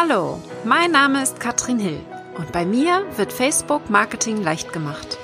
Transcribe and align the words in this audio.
Hallo, 0.00 0.40
mein 0.64 0.92
Name 0.92 1.24
ist 1.24 1.40
Katrin 1.40 1.80
Hill 1.80 1.98
und 2.36 2.52
bei 2.52 2.64
mir 2.64 3.04
wird 3.16 3.32
Facebook 3.32 3.90
Marketing 3.90 4.40
leicht 4.40 4.72
gemacht. 4.72 5.18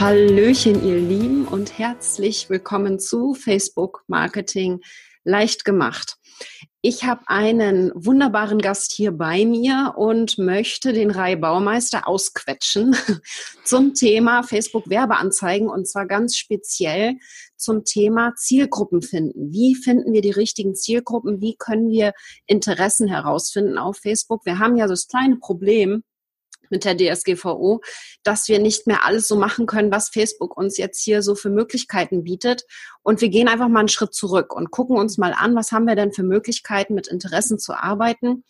Hallöchen, 0.00 0.84
ihr 0.84 0.98
Lieben 0.98 1.46
und 1.46 1.78
herzlich 1.78 2.50
willkommen 2.50 2.98
zu 2.98 3.34
Facebook 3.34 4.02
Marketing 4.08 4.80
leicht 5.22 5.64
gemacht. 5.64 6.16
Ich 6.80 7.04
habe 7.04 7.22
einen 7.26 7.92
wunderbaren 7.94 8.58
Gast 8.58 8.90
hier 8.90 9.12
bei 9.12 9.46
mir 9.46 9.94
und 9.96 10.38
möchte 10.38 10.92
den 10.92 11.12
Rai 11.12 11.36
Baumeister 11.36 12.08
ausquetschen 12.08 12.96
zum 13.64 13.94
Thema 13.94 14.42
Facebook 14.42 14.90
Werbeanzeigen 14.90 15.68
und 15.68 15.86
zwar 15.86 16.06
ganz 16.06 16.36
speziell 16.36 17.18
zum 17.62 17.84
Thema 17.84 18.34
Zielgruppen 18.36 19.02
finden. 19.02 19.52
Wie 19.52 19.74
finden 19.74 20.12
wir 20.12 20.20
die 20.20 20.30
richtigen 20.30 20.74
Zielgruppen? 20.74 21.40
Wie 21.40 21.56
können 21.56 21.88
wir 21.88 22.12
Interessen 22.46 23.08
herausfinden 23.08 23.78
auf 23.78 23.98
Facebook? 23.98 24.44
Wir 24.44 24.58
haben 24.58 24.76
ja 24.76 24.86
das 24.86 25.08
kleine 25.08 25.36
Problem, 25.36 26.02
mit 26.72 26.84
der 26.84 26.96
DSGVO, 26.96 27.82
dass 28.24 28.48
wir 28.48 28.58
nicht 28.58 28.88
mehr 28.88 29.04
alles 29.04 29.28
so 29.28 29.36
machen 29.36 29.66
können, 29.66 29.92
was 29.92 30.08
Facebook 30.08 30.56
uns 30.56 30.78
jetzt 30.78 31.00
hier 31.02 31.22
so 31.22 31.36
für 31.36 31.50
Möglichkeiten 31.50 32.24
bietet. 32.24 32.64
Und 33.02 33.20
wir 33.20 33.28
gehen 33.28 33.46
einfach 33.46 33.68
mal 33.68 33.80
einen 33.80 33.88
Schritt 33.88 34.14
zurück 34.14 34.54
und 34.54 34.70
gucken 34.70 34.96
uns 34.96 35.18
mal 35.18 35.34
an, 35.34 35.54
was 35.54 35.70
haben 35.70 35.86
wir 35.86 35.94
denn 35.94 36.12
für 36.12 36.24
Möglichkeiten, 36.24 36.94
mit 36.94 37.06
Interessen 37.06 37.58
zu 37.58 37.74
arbeiten 37.74 38.42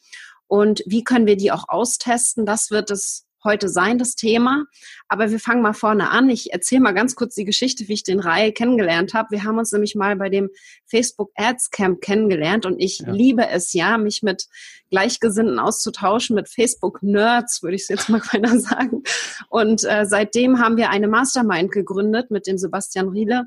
und 0.46 0.82
wie 0.86 1.02
können 1.02 1.26
wir 1.26 1.36
die 1.36 1.50
auch 1.50 1.68
austesten. 1.68 2.46
Das 2.46 2.70
wird 2.70 2.90
es 2.90 3.26
heute 3.44 3.68
sein, 3.68 3.98
das 3.98 4.14
Thema. 4.14 4.64
Aber 5.08 5.30
wir 5.30 5.38
fangen 5.38 5.62
mal 5.62 5.72
vorne 5.72 6.10
an. 6.10 6.30
Ich 6.30 6.52
erzähle 6.52 6.82
mal 6.82 6.92
ganz 6.92 7.14
kurz 7.14 7.34
die 7.34 7.44
Geschichte, 7.44 7.88
wie 7.88 7.94
ich 7.94 8.04
den 8.04 8.20
Reihe 8.20 8.52
kennengelernt 8.52 9.14
habe. 9.14 9.30
Wir 9.30 9.44
haben 9.44 9.58
uns 9.58 9.72
nämlich 9.72 9.94
mal 9.94 10.16
bei 10.16 10.28
dem 10.28 10.50
Facebook 10.86 11.30
Ads 11.34 11.70
Camp 11.70 12.00
kennengelernt 12.00 12.66
und 12.66 12.78
ich 12.78 13.00
ja. 13.00 13.10
liebe 13.10 13.48
es 13.48 13.72
ja, 13.72 13.98
mich 13.98 14.22
mit 14.22 14.46
Gleichgesinnten 14.90 15.58
auszutauschen, 15.58 16.36
mit 16.36 16.48
Facebook 16.48 17.02
Nerds, 17.02 17.62
würde 17.62 17.76
ich 17.76 17.82
es 17.82 17.88
jetzt 17.88 18.08
mal 18.08 18.20
keiner 18.20 18.58
sagen. 18.58 19.02
Und 19.48 19.84
äh, 19.84 20.04
seitdem 20.06 20.58
haben 20.58 20.76
wir 20.76 20.90
eine 20.90 21.08
Mastermind 21.08 21.72
gegründet 21.72 22.30
mit 22.30 22.46
dem 22.46 22.58
Sebastian 22.58 23.08
Riele 23.08 23.44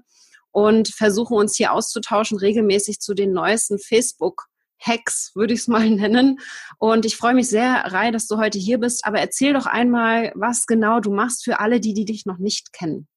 und 0.51 0.87
versuchen 0.87 1.35
uns 1.37 1.55
hier 1.55 1.73
auszutauschen, 1.73 2.37
regelmäßig 2.37 2.99
zu 2.99 3.13
den 3.13 3.33
neuesten 3.33 3.77
Facebook 3.77 4.47
Hacks, 4.79 5.31
würde 5.35 5.53
ich 5.53 5.61
es 5.61 5.67
mal 5.67 5.89
nennen. 5.89 6.39
Und 6.77 7.05
ich 7.05 7.15
freue 7.15 7.33
mich 7.33 7.49
sehr, 7.49 7.85
Rai, 7.87 8.11
dass 8.11 8.27
du 8.27 8.37
heute 8.37 8.57
hier 8.59 8.79
bist. 8.79 9.05
Aber 9.05 9.19
erzähl 9.19 9.53
doch 9.53 9.65
einmal, 9.65 10.31
was 10.35 10.65
genau 10.65 10.99
du 10.99 11.11
machst 11.11 11.43
für 11.43 11.59
alle, 11.59 11.79
die, 11.79 11.93
die 11.93 12.05
dich 12.05 12.25
noch 12.25 12.37
nicht 12.37 12.73
kennen. 12.73 13.07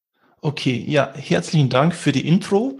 Okay, 0.40 0.84
ja, 0.86 1.12
herzlichen 1.14 1.68
Dank 1.68 1.94
für 1.94 2.12
die 2.12 2.26
Intro. 2.26 2.78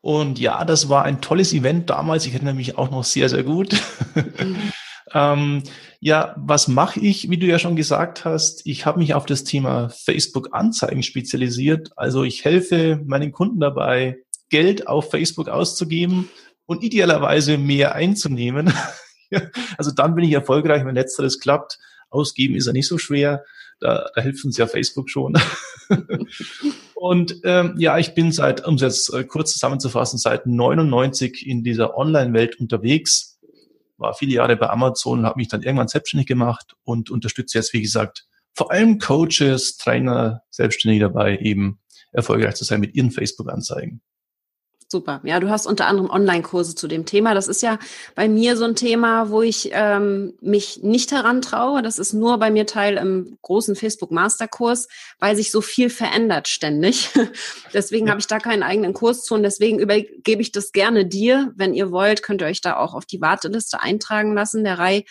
Und 0.00 0.38
ja, 0.38 0.64
das 0.64 0.88
war 0.88 1.04
ein 1.04 1.20
tolles 1.20 1.52
Event 1.52 1.90
damals. 1.90 2.26
Ich 2.26 2.34
erinnere 2.34 2.54
mich 2.54 2.76
auch 2.76 2.90
noch 2.90 3.04
sehr, 3.04 3.28
sehr 3.28 3.42
gut. 3.42 3.74
Mhm. 4.14 4.56
ähm, 5.14 5.62
ja, 6.00 6.34
was 6.36 6.68
mache 6.68 7.00
ich? 7.00 7.30
Wie 7.30 7.38
du 7.38 7.46
ja 7.46 7.58
schon 7.58 7.76
gesagt 7.76 8.24
hast, 8.24 8.66
ich 8.66 8.84
habe 8.84 8.98
mich 8.98 9.14
auf 9.14 9.24
das 9.24 9.44
Thema 9.44 9.88
Facebook-Anzeigen 9.88 11.02
spezialisiert. 11.02 11.92
Also 11.96 12.24
ich 12.24 12.44
helfe 12.44 13.00
meinen 13.06 13.32
Kunden 13.32 13.60
dabei, 13.60 14.18
Geld 14.50 14.86
auf 14.86 15.10
Facebook 15.10 15.48
auszugeben 15.48 16.28
und 16.66 16.82
idealerweise 16.82 17.58
mehr 17.58 17.94
einzunehmen. 17.94 18.72
also 19.76 19.90
dann 19.90 20.14
bin 20.14 20.24
ich 20.24 20.32
erfolgreich, 20.32 20.84
wenn 20.84 20.94
letzteres 20.94 21.40
klappt. 21.40 21.78
Ausgeben 22.10 22.54
ist 22.54 22.66
ja 22.66 22.72
nicht 22.72 22.88
so 22.88 22.98
schwer. 22.98 23.44
Da, 23.80 24.08
da 24.14 24.22
hilft 24.22 24.44
uns 24.44 24.56
ja 24.56 24.66
Facebook 24.66 25.10
schon. 25.10 25.34
und 26.94 27.40
ähm, 27.44 27.74
ja, 27.76 27.98
ich 27.98 28.14
bin 28.14 28.30
seit, 28.32 28.64
um 28.66 28.76
es 28.76 28.82
jetzt 28.82 29.12
äh, 29.12 29.24
kurz 29.24 29.52
zusammenzufassen, 29.52 30.18
seit 30.18 30.46
99 30.46 31.46
in 31.46 31.64
dieser 31.64 31.96
Online-Welt 31.96 32.60
unterwegs. 32.60 33.38
War 33.96 34.14
viele 34.14 34.34
Jahre 34.34 34.56
bei 34.56 34.70
Amazon, 34.70 35.26
habe 35.26 35.38
mich 35.38 35.48
dann 35.48 35.62
irgendwann 35.62 35.88
selbstständig 35.88 36.26
gemacht 36.26 36.74
und 36.84 37.10
unterstütze 37.10 37.58
jetzt, 37.58 37.72
wie 37.72 37.82
gesagt, 37.82 38.26
vor 38.54 38.70
allem 38.70 38.98
Coaches, 38.98 39.76
Trainer, 39.76 40.42
Selbstständige 40.50 41.06
dabei, 41.06 41.38
eben 41.38 41.80
erfolgreich 42.12 42.54
zu 42.54 42.64
sein 42.64 42.80
mit 42.80 42.94
ihren 42.94 43.10
Facebook-Anzeigen. 43.10 44.00
Super. 44.88 45.20
Ja, 45.24 45.40
du 45.40 45.50
hast 45.50 45.66
unter 45.66 45.86
anderem 45.86 46.10
Online-Kurse 46.10 46.74
zu 46.74 46.86
dem 46.86 47.06
Thema. 47.06 47.34
Das 47.34 47.48
ist 47.48 47.62
ja 47.62 47.78
bei 48.14 48.28
mir 48.28 48.56
so 48.56 48.64
ein 48.64 48.76
Thema, 48.76 49.30
wo 49.30 49.42
ich 49.42 49.70
ähm, 49.72 50.34
mich 50.40 50.82
nicht 50.82 51.10
herantraue. 51.10 51.82
Das 51.82 51.98
ist 51.98 52.12
nur 52.12 52.38
bei 52.38 52.50
mir 52.50 52.66
Teil 52.66 52.96
im 52.96 53.38
großen 53.42 53.76
Facebook-Masterkurs, 53.76 54.88
weil 55.18 55.36
sich 55.36 55.50
so 55.50 55.60
viel 55.60 55.90
verändert 55.90 56.48
ständig. 56.48 57.10
deswegen 57.72 58.06
ja. 58.06 58.10
habe 58.10 58.20
ich 58.20 58.26
da 58.26 58.38
keinen 58.38 58.62
eigenen 58.62 58.92
Kurs 58.92 59.24
zu 59.24 59.34
und 59.34 59.42
deswegen 59.42 59.78
übergebe 59.78 60.42
ich 60.42 60.52
das 60.52 60.72
gerne 60.72 61.06
dir. 61.06 61.52
Wenn 61.56 61.74
ihr 61.74 61.90
wollt, 61.90 62.22
könnt 62.22 62.42
ihr 62.42 62.46
euch 62.46 62.60
da 62.60 62.76
auch 62.76 62.94
auf 62.94 63.06
die 63.06 63.20
Warteliste 63.20 63.80
eintragen 63.80 64.34
lassen. 64.34 64.64
Der 64.64 64.78
Rai 64.78 65.04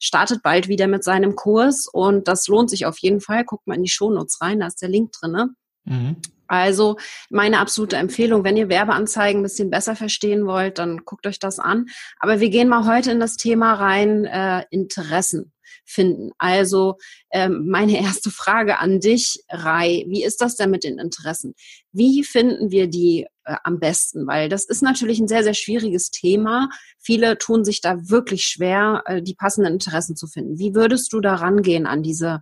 startet 0.00 0.42
bald 0.42 0.66
wieder 0.68 0.88
mit 0.88 1.04
seinem 1.04 1.36
Kurs 1.36 1.86
und 1.86 2.26
das 2.26 2.48
lohnt 2.48 2.70
sich 2.70 2.86
auf 2.86 2.98
jeden 2.98 3.20
Fall. 3.20 3.44
Guckt 3.44 3.66
mal 3.66 3.74
in 3.74 3.82
die 3.82 3.88
Shownotes 3.88 4.40
rein, 4.40 4.60
da 4.60 4.66
ist 4.66 4.82
der 4.82 4.88
Link 4.88 5.12
drin. 5.12 5.54
Mhm. 5.84 6.16
Also 6.50 6.96
meine 7.30 7.60
absolute 7.60 7.96
Empfehlung, 7.96 8.42
wenn 8.42 8.56
ihr 8.56 8.68
Werbeanzeigen 8.68 9.40
ein 9.40 9.44
bisschen 9.44 9.70
besser 9.70 9.94
verstehen 9.94 10.46
wollt, 10.46 10.78
dann 10.78 11.04
guckt 11.04 11.28
euch 11.28 11.38
das 11.38 11.60
an. 11.60 11.86
Aber 12.18 12.40
wir 12.40 12.50
gehen 12.50 12.68
mal 12.68 12.86
heute 12.92 13.12
in 13.12 13.20
das 13.20 13.36
Thema 13.36 13.74
rein, 13.74 14.24
äh, 14.24 14.64
Interessen 14.70 15.52
finden. 15.84 16.30
Also 16.38 16.96
ähm, 17.30 17.68
meine 17.68 18.00
erste 18.02 18.30
Frage 18.30 18.80
an 18.80 18.98
dich, 18.98 19.44
Rai, 19.48 20.04
wie 20.08 20.24
ist 20.24 20.40
das 20.40 20.56
denn 20.56 20.72
mit 20.72 20.82
den 20.82 20.98
Interessen? 20.98 21.54
Wie 21.92 22.24
finden 22.24 22.72
wir 22.72 22.88
die 22.88 23.28
äh, 23.44 23.54
am 23.62 23.78
besten? 23.78 24.26
Weil 24.26 24.48
das 24.48 24.64
ist 24.64 24.82
natürlich 24.82 25.20
ein 25.20 25.28
sehr, 25.28 25.44
sehr 25.44 25.54
schwieriges 25.54 26.10
Thema. 26.10 26.68
Viele 26.98 27.38
tun 27.38 27.64
sich 27.64 27.80
da 27.80 27.96
wirklich 28.10 28.44
schwer, 28.44 29.04
äh, 29.06 29.22
die 29.22 29.36
passenden 29.36 29.74
Interessen 29.74 30.16
zu 30.16 30.26
finden. 30.26 30.58
Wie 30.58 30.74
würdest 30.74 31.12
du 31.12 31.20
da 31.20 31.36
rangehen 31.36 31.86
an 31.86 32.02
diese 32.02 32.40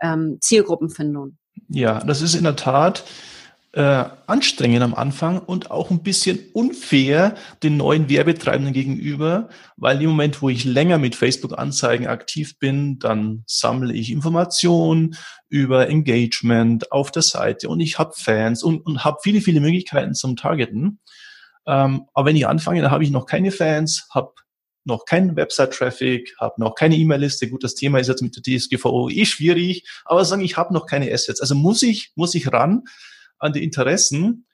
ähm, 0.00 0.38
Zielgruppenfindung? 0.40 1.36
Ja, 1.68 2.02
das 2.02 2.22
ist 2.22 2.34
in 2.34 2.44
der 2.44 2.56
Tat 2.56 3.04
äh, 3.72 4.04
anstrengend 4.26 4.82
am 4.82 4.94
Anfang 4.94 5.38
und 5.38 5.70
auch 5.70 5.90
ein 5.90 6.02
bisschen 6.02 6.40
unfair 6.54 7.36
den 7.62 7.76
neuen 7.76 8.08
Werbetreibenden 8.08 8.72
gegenüber, 8.72 9.48
weil 9.76 10.02
im 10.02 10.10
Moment, 10.10 10.42
wo 10.42 10.48
ich 10.48 10.64
länger 10.64 10.98
mit 10.98 11.14
Facebook-Anzeigen 11.14 12.08
aktiv 12.08 12.58
bin, 12.58 12.98
dann 12.98 13.44
sammle 13.46 13.94
ich 13.94 14.10
Informationen 14.10 15.16
über 15.48 15.88
Engagement 15.88 16.90
auf 16.90 17.12
der 17.12 17.22
Seite 17.22 17.68
und 17.68 17.78
ich 17.78 17.98
habe 17.98 18.12
Fans 18.16 18.64
und, 18.64 18.84
und 18.84 19.04
habe 19.04 19.18
viele, 19.22 19.40
viele 19.40 19.60
Möglichkeiten 19.60 20.14
zum 20.14 20.34
Targeten. 20.34 20.98
Ähm, 21.66 22.06
aber 22.12 22.26
wenn 22.26 22.36
ich 22.36 22.48
anfange, 22.48 22.82
dann 22.82 22.90
habe 22.90 23.04
ich 23.04 23.10
noch 23.10 23.26
keine 23.26 23.52
Fans, 23.52 24.08
habe 24.12 24.32
noch 24.84 25.04
keinen 25.04 25.36
Website-Traffic, 25.36 26.34
habe 26.40 26.60
noch 26.60 26.74
keine 26.74 26.96
E-Mail-Liste. 26.96 27.48
Gut, 27.48 27.62
das 27.62 27.76
Thema 27.76 28.00
ist 28.00 28.08
jetzt 28.08 28.22
mit 28.22 28.34
der 28.34 28.42
DSGVO 28.42 29.10
eh 29.10 29.26
schwierig, 29.26 29.88
aber 30.04 30.24
sagen, 30.24 30.42
ich 30.42 30.56
habe 30.56 30.74
noch 30.74 30.86
keine 30.86 31.12
Assets. 31.12 31.40
Also 31.40 31.54
muss 31.54 31.84
ich, 31.84 32.10
muss 32.16 32.34
ich 32.34 32.52
ran 32.52 32.82
an 33.40 33.52
die 33.52 33.64
Interessen 33.64 34.46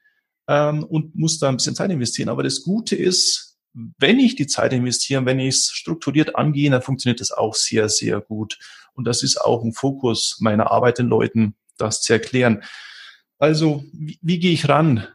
ähm, 0.49 0.85
und 0.85 1.15
muss 1.15 1.39
da 1.39 1.49
ein 1.49 1.57
bisschen 1.57 1.75
Zeit 1.75 1.91
investieren. 1.91 2.29
Aber 2.29 2.43
das 2.43 2.63
Gute 2.63 2.97
ist, 2.97 3.59
wenn 3.99 4.19
ich 4.19 4.37
die 4.37 4.47
Zeit 4.47 4.73
investiere, 4.73 5.27
wenn 5.27 5.39
ich 5.39 5.57
es 5.57 5.71
strukturiert 5.71 6.35
angehe, 6.37 6.71
dann 6.71 6.83
funktioniert 6.83 7.21
das 7.21 7.31
auch 7.31 7.55
sehr, 7.55 7.89
sehr 7.89 8.21
gut. 8.21 8.59
Und 8.95 9.05
das 9.07 9.23
ist 9.23 9.37
auch 9.39 9.63
ein 9.63 9.75
Fokus 9.75 10.39
meiner 10.41 10.71
Arbeit 10.71 10.99
den 10.99 11.09
Leuten, 11.09 11.55
das 11.77 12.01
zu 12.01 12.15
erklären. 12.15 12.63
Also, 13.39 13.85
wie, 13.93 14.19
wie 14.23 14.39
gehe 14.39 14.53
ich 14.53 14.69
ran? 14.69 15.07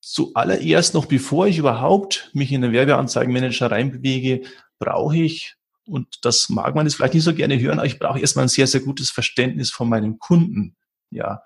Zuallererst 0.00 0.94
noch, 0.94 1.06
bevor 1.06 1.46
ich 1.46 1.58
überhaupt 1.58 2.30
mich 2.32 2.50
in 2.50 2.62
den 2.62 2.72
Werbeanzeigenmanager 2.72 3.70
reinbewege, 3.70 4.42
brauche 4.78 5.18
ich, 5.18 5.54
und 5.86 6.18
das 6.22 6.48
mag 6.48 6.74
man 6.74 6.86
jetzt 6.86 6.96
vielleicht 6.96 7.14
nicht 7.14 7.22
so 7.22 7.34
gerne 7.34 7.60
hören, 7.60 7.78
aber 7.78 7.86
ich 7.86 7.98
brauche 7.98 8.18
erstmal 8.18 8.46
ein 8.46 8.48
sehr, 8.48 8.66
sehr 8.66 8.80
gutes 8.80 9.10
Verständnis 9.10 9.70
von 9.70 9.88
meinem 9.88 10.18
Kunden. 10.18 10.76
Ja, 11.10 11.42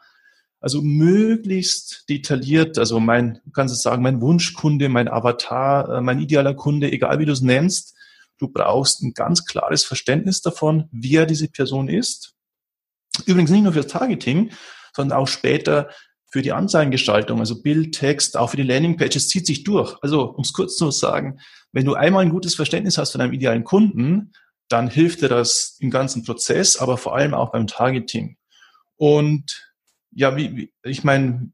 also 0.64 0.80
möglichst 0.80 2.08
detailliert, 2.08 2.78
also 2.78 2.98
mein, 2.98 3.38
du 3.44 3.50
kannst 3.50 3.74
es 3.74 3.82
sagen, 3.82 4.02
mein 4.02 4.22
Wunschkunde, 4.22 4.88
mein 4.88 5.08
Avatar, 5.08 5.98
äh, 5.98 6.00
mein 6.00 6.18
idealer 6.18 6.54
Kunde, 6.54 6.90
egal 6.90 7.18
wie 7.18 7.26
du 7.26 7.32
es 7.32 7.42
nennst, 7.42 7.94
du 8.38 8.48
brauchst 8.48 9.02
ein 9.02 9.12
ganz 9.12 9.44
klares 9.44 9.84
Verständnis 9.84 10.40
davon, 10.40 10.88
wer 10.90 11.26
diese 11.26 11.48
Person 11.48 11.88
ist. 11.88 12.32
Übrigens 13.26 13.50
nicht 13.50 13.62
nur 13.62 13.74
fürs 13.74 13.88
Targeting, 13.88 14.52
sondern 14.96 15.18
auch 15.18 15.28
später 15.28 15.90
für 16.32 16.40
die 16.40 16.52
Anzeigengestaltung, 16.52 17.40
also 17.40 17.60
Bild, 17.60 17.94
Text, 17.94 18.38
auch 18.38 18.48
für 18.48 18.56
die 18.56 18.62
Landingpages, 18.62 19.28
zieht 19.28 19.46
sich 19.46 19.64
durch. 19.64 19.98
Also, 20.00 20.30
um 20.30 20.44
es 20.44 20.54
kurz 20.54 20.76
zu 20.76 20.90
sagen, 20.90 21.40
wenn 21.72 21.84
du 21.84 21.92
einmal 21.92 22.22
ein 22.22 22.30
gutes 22.30 22.54
Verständnis 22.54 22.96
hast 22.96 23.12
von 23.12 23.18
deinem 23.18 23.34
idealen 23.34 23.64
Kunden, 23.64 24.32
dann 24.70 24.88
hilft 24.88 25.20
dir 25.20 25.28
das 25.28 25.76
im 25.80 25.90
ganzen 25.90 26.24
Prozess, 26.24 26.78
aber 26.78 26.96
vor 26.96 27.14
allem 27.14 27.34
auch 27.34 27.52
beim 27.52 27.66
Targeting. 27.66 28.38
Und 28.96 29.73
ja, 30.14 30.36
wie, 30.36 30.56
wie 30.56 30.72
ich 30.84 31.04
meine, 31.04 31.50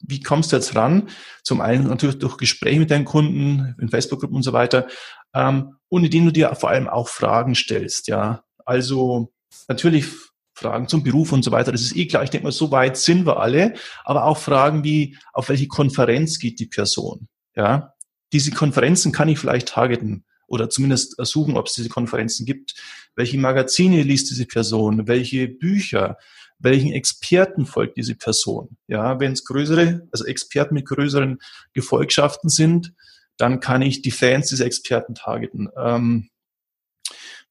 wie 0.00 0.20
kommst 0.20 0.52
du 0.52 0.56
jetzt 0.56 0.74
ran? 0.74 1.08
Zum 1.42 1.60
einen 1.60 1.86
natürlich 1.86 2.18
durch 2.18 2.36
Gespräche 2.36 2.80
mit 2.80 2.90
deinen 2.90 3.04
Kunden, 3.04 3.76
in 3.80 3.88
Facebook-Gruppen 3.88 4.36
und 4.36 4.42
so 4.42 4.52
weiter, 4.52 4.88
ähm, 5.34 5.76
und 5.88 6.04
indem 6.04 6.26
du 6.26 6.32
dir 6.32 6.54
vor 6.54 6.70
allem 6.70 6.88
auch 6.88 7.08
Fragen 7.08 7.54
stellst, 7.54 8.08
ja. 8.08 8.42
Also 8.64 9.32
natürlich 9.68 10.06
Fragen 10.54 10.88
zum 10.88 11.02
Beruf 11.02 11.32
und 11.32 11.42
so 11.42 11.50
weiter, 11.50 11.72
das 11.72 11.82
ist 11.82 11.96
eh 11.96 12.06
klar. 12.06 12.22
Ich 12.24 12.30
denke 12.30 12.46
mal, 12.46 12.52
so 12.52 12.70
weit 12.70 12.96
sind 12.96 13.26
wir 13.26 13.40
alle, 13.40 13.74
aber 14.04 14.24
auch 14.24 14.38
Fragen 14.38 14.84
wie, 14.84 15.16
auf 15.32 15.48
welche 15.48 15.68
Konferenz 15.68 16.38
geht 16.38 16.60
die 16.60 16.66
Person? 16.66 17.28
Ja, 17.54 17.94
diese 18.32 18.50
Konferenzen 18.50 19.12
kann 19.12 19.28
ich 19.28 19.38
vielleicht 19.38 19.68
targeten 19.68 20.24
oder 20.46 20.68
zumindest 20.70 21.16
suchen, 21.24 21.56
ob 21.56 21.66
es 21.66 21.74
diese 21.74 21.88
Konferenzen 21.88 22.46
gibt. 22.46 22.74
Welche 23.14 23.38
Magazine 23.38 24.02
liest 24.02 24.30
diese 24.30 24.46
Person? 24.46 25.06
Welche 25.06 25.48
Bücher? 25.48 26.18
Welchen 26.62 26.92
Experten 26.92 27.66
folgt 27.66 27.96
diese 27.96 28.14
Person? 28.14 28.76
Ja, 28.86 29.18
wenn 29.20 29.32
es 29.32 29.44
größere, 29.44 30.06
also 30.12 30.24
Experten 30.24 30.74
mit 30.74 30.86
größeren 30.86 31.38
Gefolgschaften 31.72 32.48
sind, 32.48 32.92
dann 33.36 33.60
kann 33.60 33.82
ich 33.82 34.02
die 34.02 34.10
Fans 34.10 34.48
dieser 34.48 34.66
Experten 34.66 35.14
targeten. 35.14 35.68
Ähm, 35.76 36.30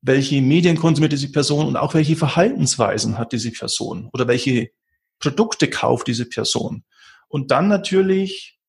welche 0.01 0.41
Medien 0.41 0.77
konsumiert 0.77 1.11
diese 1.11 1.31
Person 1.31 1.67
und 1.67 1.77
auch 1.77 1.93
welche 1.93 2.15
Verhaltensweisen 2.15 3.17
hat 3.17 3.33
diese 3.33 3.51
Person 3.51 4.09
oder 4.13 4.27
welche 4.27 4.71
Produkte 5.19 5.69
kauft 5.69 6.07
diese 6.07 6.25
Person. 6.25 6.83
Und 7.27 7.51
dann 7.51 7.67
natürlich 7.67 8.59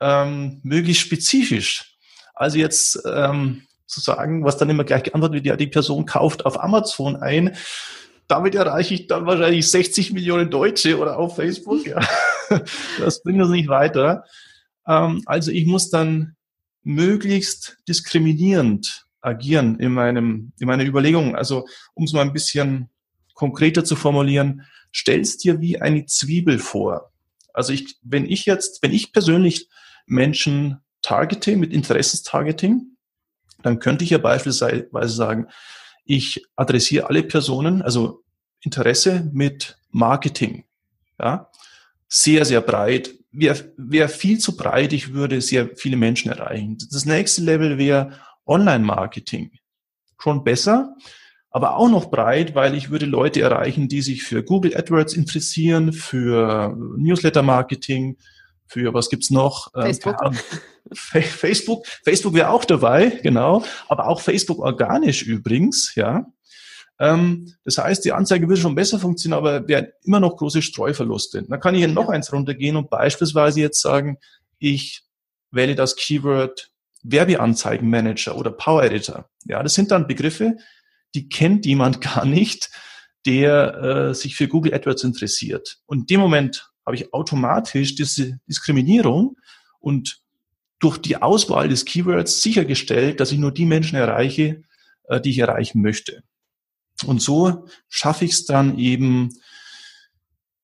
ähm, 0.00 0.60
möglichst 0.62 1.02
spezifisch. 1.02 1.96
Also 2.34 2.58
jetzt 2.58 3.00
ähm, 3.06 3.66
zu 3.86 4.00
sagen, 4.00 4.44
was 4.44 4.58
dann 4.58 4.68
immer 4.68 4.84
gleich 4.84 5.04
geantwortet 5.04 5.36
wird, 5.36 5.46
ja, 5.46 5.56
die 5.56 5.66
Person 5.66 6.06
kauft 6.06 6.44
auf 6.44 6.62
Amazon 6.62 7.16
ein. 7.16 7.56
Damit 8.28 8.54
erreiche 8.54 8.94
ich 8.94 9.06
dann 9.06 9.26
wahrscheinlich 9.26 9.70
60 9.70 10.12
Millionen 10.12 10.50
Deutsche 10.50 10.98
oder 10.98 11.18
auf 11.18 11.36
Facebook. 11.36 11.86
Ja. 11.86 12.00
Das 13.00 13.24
bringt 13.24 13.42
uns 13.42 13.50
nicht 13.50 13.68
weiter. 13.68 14.24
Ähm, 14.86 15.20
also 15.26 15.50
ich 15.50 15.66
muss 15.66 15.90
dann 15.90 16.36
möglichst 16.84 17.76
diskriminierend 17.88 19.06
agieren 19.20 19.80
in 19.80 19.92
meinem, 19.92 20.52
in 20.60 20.68
meiner 20.68 20.84
Überlegung. 20.84 21.34
Also, 21.34 21.66
um 21.94 22.04
es 22.04 22.12
mal 22.12 22.22
ein 22.22 22.32
bisschen 22.32 22.88
konkreter 23.34 23.84
zu 23.84 23.96
formulieren, 23.96 24.62
stellst 24.94 25.42
dir 25.42 25.60
wie 25.60 25.80
eine 25.80 26.06
Zwiebel 26.06 26.60
vor. 26.60 27.12
Also 27.52 27.72
ich, 27.72 27.96
wenn 28.02 28.26
ich 28.26 28.46
jetzt, 28.46 28.82
wenn 28.82 28.92
ich 28.92 29.12
persönlich 29.12 29.68
Menschen 30.06 30.78
targete 31.02 31.56
mit 31.56 31.72
Interessenstargeting, 31.72 32.96
dann 33.62 33.78
könnte 33.78 34.04
ich 34.04 34.10
ja 34.10 34.18
beispielsweise 34.18 35.08
sagen, 35.08 35.48
ich 36.06 36.46
adressiere 36.56 37.08
alle 37.08 37.22
Personen, 37.22 37.82
also 37.82 38.22
Interesse 38.60 39.28
mit 39.32 39.78
Marketing. 39.90 40.64
Ja, 41.18 41.50
sehr, 42.08 42.44
sehr 42.44 42.60
breit. 42.60 43.14
Wäre 43.32 43.72
wär 43.76 44.08
viel 44.08 44.38
zu 44.38 44.56
breit, 44.56 44.92
ich 44.92 45.12
würde 45.12 45.40
sehr 45.40 45.76
viele 45.76 45.96
Menschen 45.96 46.30
erreichen. 46.30 46.78
Das 46.90 47.04
nächste 47.04 47.42
Level 47.42 47.76
wäre 47.76 48.12
Online-Marketing. 48.46 49.50
Schon 50.18 50.44
besser, 50.44 50.94
aber 51.50 51.76
auch 51.76 51.90
noch 51.90 52.10
breit, 52.10 52.54
weil 52.54 52.74
ich 52.74 52.90
würde 52.90 53.06
Leute 53.06 53.42
erreichen, 53.42 53.88
die 53.88 54.00
sich 54.00 54.22
für 54.22 54.42
Google 54.42 54.76
AdWords 54.76 55.14
interessieren, 55.14 55.92
für 55.92 56.74
Newsletter-Marketing, 56.96 58.16
für 58.66 58.94
was 58.94 59.10
gibt's 59.10 59.30
noch? 59.30 59.72
Ähm, 59.74 59.82
Facebook. 59.82 60.16
Ähm, 60.24 60.38
Facebook, 60.92 61.86
Facebook 62.04 62.34
wäre 62.34 62.50
auch 62.50 62.64
dabei, 62.64 63.20
genau, 63.22 63.64
aber 63.88 64.08
auch 64.08 64.20
Facebook 64.20 64.58
organisch 64.58 65.22
übrigens, 65.22 65.94
ja. 65.94 66.26
Ähm, 66.98 67.54
das 67.64 67.78
heißt, 67.78 68.04
die 68.04 68.12
Anzeige 68.12 68.48
würde 68.48 68.60
schon 68.60 68.74
besser 68.74 68.98
funktionieren, 68.98 69.38
aber 69.38 69.68
wären 69.68 69.88
immer 70.02 70.20
noch 70.20 70.36
große 70.36 70.62
Streuverluste. 70.62 71.42
Dann 71.42 71.60
kann 71.60 71.74
ich 71.74 71.80
hier 71.80 71.88
noch 71.88 72.08
eins 72.08 72.32
runtergehen 72.32 72.76
und 72.76 72.90
beispielsweise 72.90 73.60
jetzt 73.60 73.80
sagen, 73.80 74.18
ich 74.58 75.02
wähle 75.50 75.74
das 75.74 75.96
Keyword 75.96 76.70
Werbeanzeigenmanager 77.02 78.36
oder 78.36 78.50
Power 78.50 78.82
Editor. 78.84 79.28
Ja, 79.44 79.62
das 79.62 79.74
sind 79.74 79.90
dann 79.90 80.06
Begriffe, 80.06 80.56
die 81.14 81.28
kennt 81.28 81.66
jemand 81.66 82.00
gar 82.14 82.24
nicht, 82.24 82.70
der 83.26 83.74
äh, 84.10 84.14
sich 84.14 84.36
für 84.36 84.48
Google 84.48 84.72
AdWords 84.72 85.04
interessiert. 85.04 85.78
Und 85.86 86.00
in 86.00 86.06
dem 86.06 86.20
Moment 86.20 86.70
habe 86.84 86.96
ich 86.96 87.12
automatisch 87.12 87.96
diese 87.96 88.38
Diskriminierung 88.48 89.36
und 89.80 90.20
durch 90.78 90.98
die 90.98 91.16
Auswahl 91.16 91.68
des 91.68 91.84
Keywords 91.84 92.42
sichergestellt, 92.42 93.20
dass 93.20 93.32
ich 93.32 93.38
nur 93.38 93.52
die 93.52 93.66
Menschen 93.66 93.96
erreiche, 93.96 94.62
äh, 95.04 95.20
die 95.20 95.30
ich 95.30 95.38
erreichen 95.38 95.82
möchte. 95.82 96.22
Und 97.04 97.20
so 97.20 97.66
schaffe 97.88 98.24
ich 98.24 98.32
es 98.32 98.44
dann 98.46 98.78
eben, 98.78 99.30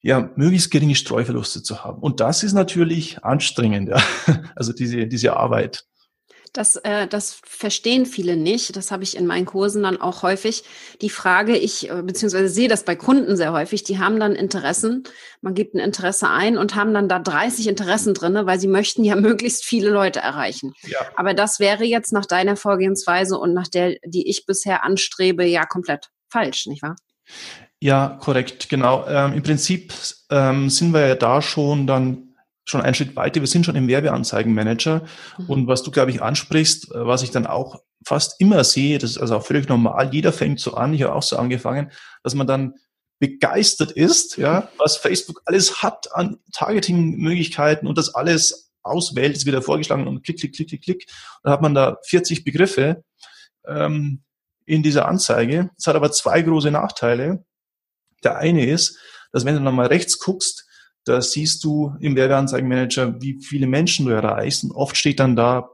ja, 0.00 0.31
möglichst 0.37 0.70
geringe 0.70 0.94
Streuverluste 0.94 1.62
zu 1.62 1.85
haben. 1.85 2.00
Und 2.03 2.20
das 2.20 2.43
ist 2.43 2.55
natürlich 2.55 3.23
anstrengend, 3.25 3.88
ja. 3.88 4.03
Also 4.56 4.73
diese, 4.73 5.06
diese 5.06 5.37
Arbeit. 5.37 5.85
Das, 6.52 6.76
äh, 6.76 7.06
das 7.06 7.40
verstehen 7.44 8.04
viele 8.04 8.37
nicht. 8.37 8.76
Das 8.76 8.90
habe 8.90 9.04
ich 9.04 9.16
in 9.16 9.26
meinen 9.26 9.46
Kursen 9.46 9.82
dann 9.82 10.00
auch 10.00 10.22
häufig. 10.22 10.64
Die 11.00 11.08
Frage, 11.08 11.56
ich 11.56 11.88
äh, 11.88 12.02
beziehungsweise 12.02 12.49
sehe 12.49 12.69
das 12.69 12.84
bei 12.84 12.94
Kunden 12.94 13.37
sehr 13.37 13.52
häufig, 13.52 13.84
die 13.84 13.99
haben 13.99 14.20
dann 14.20 14.34
Interessen, 14.34 15.04
man 15.40 15.54
gibt 15.54 15.75
ein 15.75 15.78
Interesse 15.78 16.28
ein 16.28 16.58
und 16.58 16.75
haben 16.75 16.93
dann 16.93 17.08
da 17.08 17.19
30 17.19 17.69
Interessen 17.69 18.12
drinne, 18.12 18.44
weil 18.44 18.60
sie 18.60 18.69
möchten 18.69 19.02
ja 19.02 19.16
möglichst 19.16 19.64
viele 19.64 19.88
Leute 19.90 20.20
erreichen. 20.20 20.75
Ja. 20.82 21.00
Aber 21.16 21.32
das 21.32 21.58
wäre 21.58 21.84
jetzt 21.84 22.12
nach 22.12 22.26
deiner 22.26 22.56
Vorgehensweise 22.56 23.38
und 23.38 23.55
nach 23.55 23.69
der, 23.69 23.96
die 24.05 24.28
ich 24.28 24.44
bisher 24.44 24.84
anstrebe, 24.84 25.44
ja 25.44 25.64
komplett 25.64 26.10
falsch, 26.28 26.66
nicht 26.66 26.82
wahr? 26.82 26.96
Ja, 27.81 28.19
korrekt, 28.20 28.69
genau. 28.69 29.06
Ähm, 29.08 29.32
Im 29.32 29.43
Prinzip 29.43 29.93
ähm, 30.31 30.70
sind 30.70 30.93
wir 30.93 31.06
ja 31.06 31.14
da 31.14 31.40
schon 31.40 31.87
dann 31.87 32.31
schon 32.64 32.81
einen 32.81 32.94
Schritt 32.94 33.17
weiter. 33.17 33.41
Wir 33.41 33.49
sind 33.49 33.67
schon 33.67 33.76
im 33.76 33.88
Werbeanzeigenmanager. 33.88 35.05
Mhm. 35.38 35.47
Und 35.47 35.67
was 35.67 35.82
du, 35.82 35.91
glaube 35.91 36.11
ich, 36.11 36.23
ansprichst, 36.23 36.93
äh, 36.93 37.06
was 37.06 37.23
ich 37.23 37.31
dann 37.31 37.47
auch 37.47 37.82
fast 38.05 38.41
immer 38.41 38.64
sehe, 38.64 38.99
das 38.99 39.11
ist 39.12 39.19
also 39.19 39.37
auch 39.37 39.47
völlig 39.47 39.69
normal. 39.69 40.12
Jeder 40.12 40.32
fängt 40.32 40.61
so 40.61 40.75
an. 40.75 40.94
Ich 40.94 41.03
habe 41.03 41.14
auch 41.14 41.23
so 41.23 41.37
angefangen, 41.37 41.91
dass 42.23 42.35
man 42.35 42.47
dann 42.47 42.75
begeistert 43.19 43.93
ist, 43.93 44.37
ja, 44.37 44.69
was 44.79 44.97
Facebook 44.97 45.43
alles 45.44 45.82
hat 45.82 46.12
an 46.12 46.38
Targeting-Möglichkeiten 46.53 47.87
und 47.87 47.97
das 47.97 48.17
alles 48.17 48.73
auswählt, 48.82 49.37
ist 49.37 49.47
wieder 49.47 49.62
vorgeschlagen 49.62 50.08
und 50.08 50.25
klick, 50.25 50.41
klick, 50.41 50.56
klick, 50.56 50.69
klick, 50.69 50.82
klick. 50.82 51.06
Dann 51.44 51.53
hat 51.53 51.62
man 51.62 51.73
da 51.73 51.99
40 52.05 52.43
Begriffe 52.43 53.05
ähm, 53.65 54.23
in 54.67 54.82
dieser 54.82 55.06
Anzeige. 55.06 55.70
Es 55.79 55.87
hat 55.87 55.94
aber 55.94 56.11
zwei 56.11 56.43
große 56.43 56.73
Nachteile. 56.73 57.44
Der 58.25 58.38
eine 58.38 58.67
ist, 58.67 58.99
dass 59.31 59.44
wenn 59.44 59.55
du 59.55 59.61
nochmal 59.61 59.87
rechts 59.87 60.19
guckst, 60.19 60.67
da 61.04 61.20
siehst 61.20 61.64
du 61.64 61.94
im 62.00 62.16
Werbeanzeigenmanager, 62.16 63.20
wie 63.20 63.40
viele 63.43 63.66
Menschen 63.66 64.06
du 64.06 64.12
erreichst. 64.12 64.64
Und 64.64 64.72
oft 64.72 64.96
steht 64.96 65.20
dann 65.20 65.37
da 65.37 65.70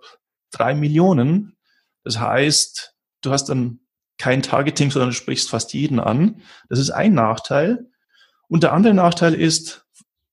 drei 0.50 0.74
Millionen. 0.74 1.56
Das 2.04 2.18
heißt, 2.18 2.94
du 3.22 3.30
hast 3.30 3.46
dann 3.46 3.80
kein 4.16 4.42
Targeting, 4.42 4.90
sondern 4.90 5.10
du 5.10 5.14
sprichst 5.14 5.50
fast 5.50 5.74
jeden 5.74 6.00
an. 6.00 6.42
Das 6.68 6.78
ist 6.78 6.90
ein 6.90 7.14
Nachteil. 7.14 7.86
Und 8.48 8.62
der 8.62 8.72
andere 8.72 8.94
Nachteil 8.94 9.34
ist, 9.34 9.86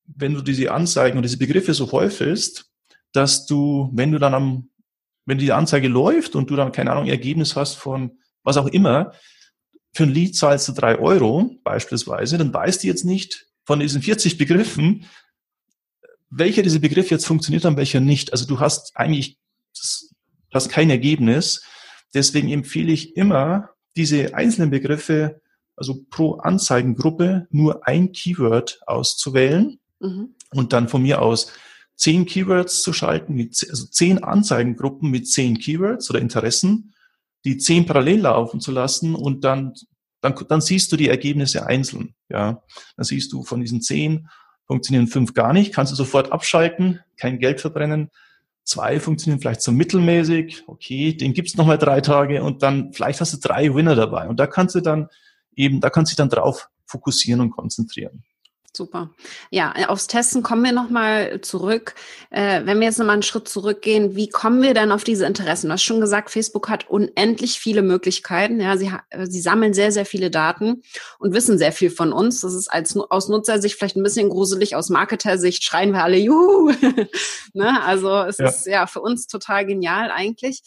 wenn 0.06 0.34
du 0.34 0.42
diese 0.42 0.72
Anzeigen 0.72 1.18
und 1.18 1.24
diese 1.24 1.38
Begriffe 1.38 1.74
so 1.74 1.92
häufigst, 1.92 2.72
dass 3.12 3.46
du, 3.46 3.90
wenn 3.94 4.12
du 4.12 4.20
dann 4.20 4.34
am, 4.34 4.70
wenn 5.26 5.38
die 5.38 5.52
Anzeige 5.52 5.88
läuft 5.88 6.36
und 6.36 6.50
du 6.50 6.56
dann, 6.56 6.72
keine 6.72 6.92
Ahnung, 6.92 7.08
Ergebnis 7.08 7.56
hast 7.56 7.76
von 7.76 8.20
was 8.44 8.58
auch 8.58 8.68
immer, 8.68 9.14
für 9.94 10.04
ein 10.04 10.10
Lead 10.10 10.36
zahlst 10.36 10.68
du 10.68 10.74
drei 10.74 11.00
Euro 11.00 11.52
beispielsweise, 11.64 12.38
dann 12.38 12.54
weißt 12.54 12.84
du 12.84 12.88
jetzt 12.88 13.06
nicht, 13.06 13.48
von 13.66 13.80
diesen 13.80 14.02
40 14.02 14.38
Begriffen, 14.38 15.06
welcher 16.30 16.64
dieser 16.64 16.80
Begriffe 16.80 17.12
jetzt 17.12 17.26
funktioniert 17.26 17.66
und 17.66 17.78
welcher 17.78 18.00
nicht. 18.00 18.32
Also 18.32 18.46
du 18.46 18.60
hast 18.60 18.96
eigentlich 18.96 19.40
du 20.56 20.56
hast 20.56 20.70
kein 20.70 20.90
Ergebnis. 20.90 21.64
Deswegen 22.14 22.50
empfehle 22.50 22.94
ich 22.94 23.18
immer, 23.18 23.72
diese 23.98 24.34
einzelnen 24.34 24.70
Begriffe, 24.70 25.42
also 25.76 26.06
pro 26.10 26.36
Anzeigengruppe, 26.36 27.48
nur 27.50 27.86
ein 27.88 28.12
Keyword 28.12 28.80
auszuwählen 28.86 29.80
mhm. 30.00 30.36
und 30.52 30.74
dann 30.74 30.88
von 30.88 31.02
mir 31.02 31.22
aus 31.22 31.52
zehn 31.96 32.26
Keywords 32.26 32.82
zu 32.82 32.94
schalten, 32.94 33.34
mit, 33.34 33.66
also 33.70 33.86
zehn 33.88 34.24
Anzeigengruppen 34.24 35.10
mit 35.10 35.30
zehn 35.30 35.58
Keywords 35.58 36.10
oder 36.10 36.20
Interessen, 36.20 36.94
die 37.46 37.58
zehn 37.58 37.86
parallel 37.86 38.22
laufen 38.22 38.60
zu 38.60 38.72
lassen 38.72 39.16
und 39.16 39.44
dann 39.44 39.74
dann, 40.26 40.36
dann 40.50 40.62
siehst 40.62 40.92
du 40.92 40.98
die 40.98 41.10
Ergebnisse 41.10 41.68
einzeln. 41.68 42.16
Ja, 42.30 42.64
dann 42.98 43.04
siehst 43.04 43.32
du 43.32 43.44
von 43.44 43.62
diesen 43.62 43.82
zehn 43.82 44.28
funktionieren 44.66 45.08
fünf 45.08 45.34
gar 45.34 45.54
nicht, 45.54 45.74
kannst 45.74 45.92
du 45.92 45.96
sofort 45.96 46.32
abschalten, 46.32 47.00
kein 47.18 47.38
Geld 47.38 47.62
verbrennen. 47.62 48.10
Zwei 48.64 49.00
funktionieren 49.00 49.40
vielleicht 49.40 49.62
so 49.62 49.72
mittelmäßig, 49.72 50.64
okay, 50.66 51.14
den 51.14 51.34
gibt's 51.34 51.56
noch 51.56 51.68
mal 51.68 51.78
drei 51.78 52.02
Tage 52.02 52.42
und 52.42 52.64
dann 52.64 52.92
vielleicht 52.94 53.22
hast 53.22 53.34
du 53.34 53.38
drei 53.38 53.76
Winner 53.76 53.96
dabei 53.96 54.28
und 54.28 54.40
da 54.40 54.48
kannst 54.48 54.74
du 54.74 54.82
dann 54.82 55.08
eben, 55.56 55.82
da 55.82 55.92
kannst 55.92 56.12
du 56.12 56.14
dich 56.14 56.18
dann 56.18 56.30
drauf 56.30 56.70
fokussieren 56.88 57.42
und 57.42 57.52
konzentrieren. 57.52 58.24
Super. 58.76 59.10
Ja, 59.52 59.74
aufs 59.88 60.08
Testen 60.08 60.44
kommen 60.44 60.64
wir 60.64 60.74
nochmal 60.74 61.40
zurück. 61.40 61.96
Äh, 62.30 62.66
wenn 62.66 62.80
wir 62.80 62.88
jetzt 62.88 63.00
nochmal 63.00 63.14
einen 63.14 63.24
Schritt 63.24 63.48
zurückgehen, 63.48 64.18
wie 64.18 64.28
kommen 64.28 64.62
wir 64.62 64.74
denn 64.74 64.92
auf 64.92 65.06
diese 65.06 65.26
Interessen? 65.26 65.68
Du 65.68 65.74
hast 65.74 65.84
schon 65.84 66.02
gesagt, 66.02 66.30
Facebook 66.30 66.68
hat 66.68 66.90
unendlich 66.90 67.58
viele 67.58 67.82
Möglichkeiten. 67.82 68.60
Ja, 68.60 68.76
sie, 68.76 68.92
sie 69.24 69.40
sammeln 69.40 69.74
sehr, 69.74 69.94
sehr 69.94 70.06
viele 70.06 70.30
Daten 70.30 70.84
und 71.20 71.34
wissen 71.34 71.58
sehr 71.58 71.72
viel 71.72 71.90
von 71.90 72.12
uns. 72.12 72.42
Das 72.42 72.54
ist 72.54 72.68
als, 72.68 72.98
aus 72.98 73.30
Nutzersicht 73.30 73.78
vielleicht 73.78 73.96
ein 73.96 74.04
bisschen 74.04 74.30
gruselig. 74.30 74.76
Aus 74.76 74.90
Marketer-Sicht 74.90 75.64
schreien 75.64 75.94
wir 75.94 76.04
alle, 76.04 76.18
juhu. 76.18 76.72
ne? 77.54 77.82
Also 77.84 78.24
es 78.24 78.40
ja. 78.40 78.48
ist 78.48 78.66
ja 78.66 78.88
für 78.88 79.00
uns 79.00 79.28
total 79.28 79.66
genial 79.66 80.12
eigentlich 80.12 80.64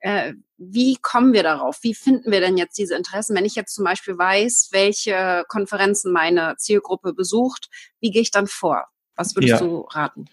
äh, 0.00 0.34
wie 0.56 0.96
kommen 1.00 1.32
wir 1.32 1.42
darauf? 1.42 1.78
Wie 1.82 1.94
finden 1.94 2.30
wir 2.30 2.40
denn 2.40 2.56
jetzt 2.56 2.78
diese 2.78 2.96
Interessen? 2.96 3.36
Wenn 3.36 3.44
ich 3.44 3.54
jetzt 3.54 3.74
zum 3.74 3.84
Beispiel 3.84 4.18
weiß, 4.18 4.68
welche 4.72 5.44
Konferenzen 5.48 6.12
meine 6.12 6.56
Zielgruppe 6.58 7.12
besucht, 7.14 7.68
wie 8.00 8.10
gehe 8.10 8.22
ich 8.22 8.30
dann 8.30 8.46
vor? 8.46 8.86
Was 9.14 9.34
würdest 9.34 9.52
ja. 9.52 9.58
du 9.60 9.80
raten? 9.90 10.26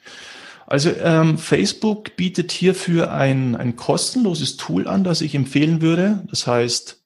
Also 0.67 0.89
ähm, 0.91 1.38
Facebook 1.38 2.15
bietet 2.15 2.51
hierfür 2.51 3.12
ein, 3.12 3.55
ein 3.55 3.75
kostenloses 3.75 4.57
Tool 4.57 4.88
an, 4.88 5.03
das 5.03 5.22
ich 5.22 5.36
empfehlen 5.36 5.81
würde. 5.81 6.24
Das 6.29 6.48
heißt 6.48 7.03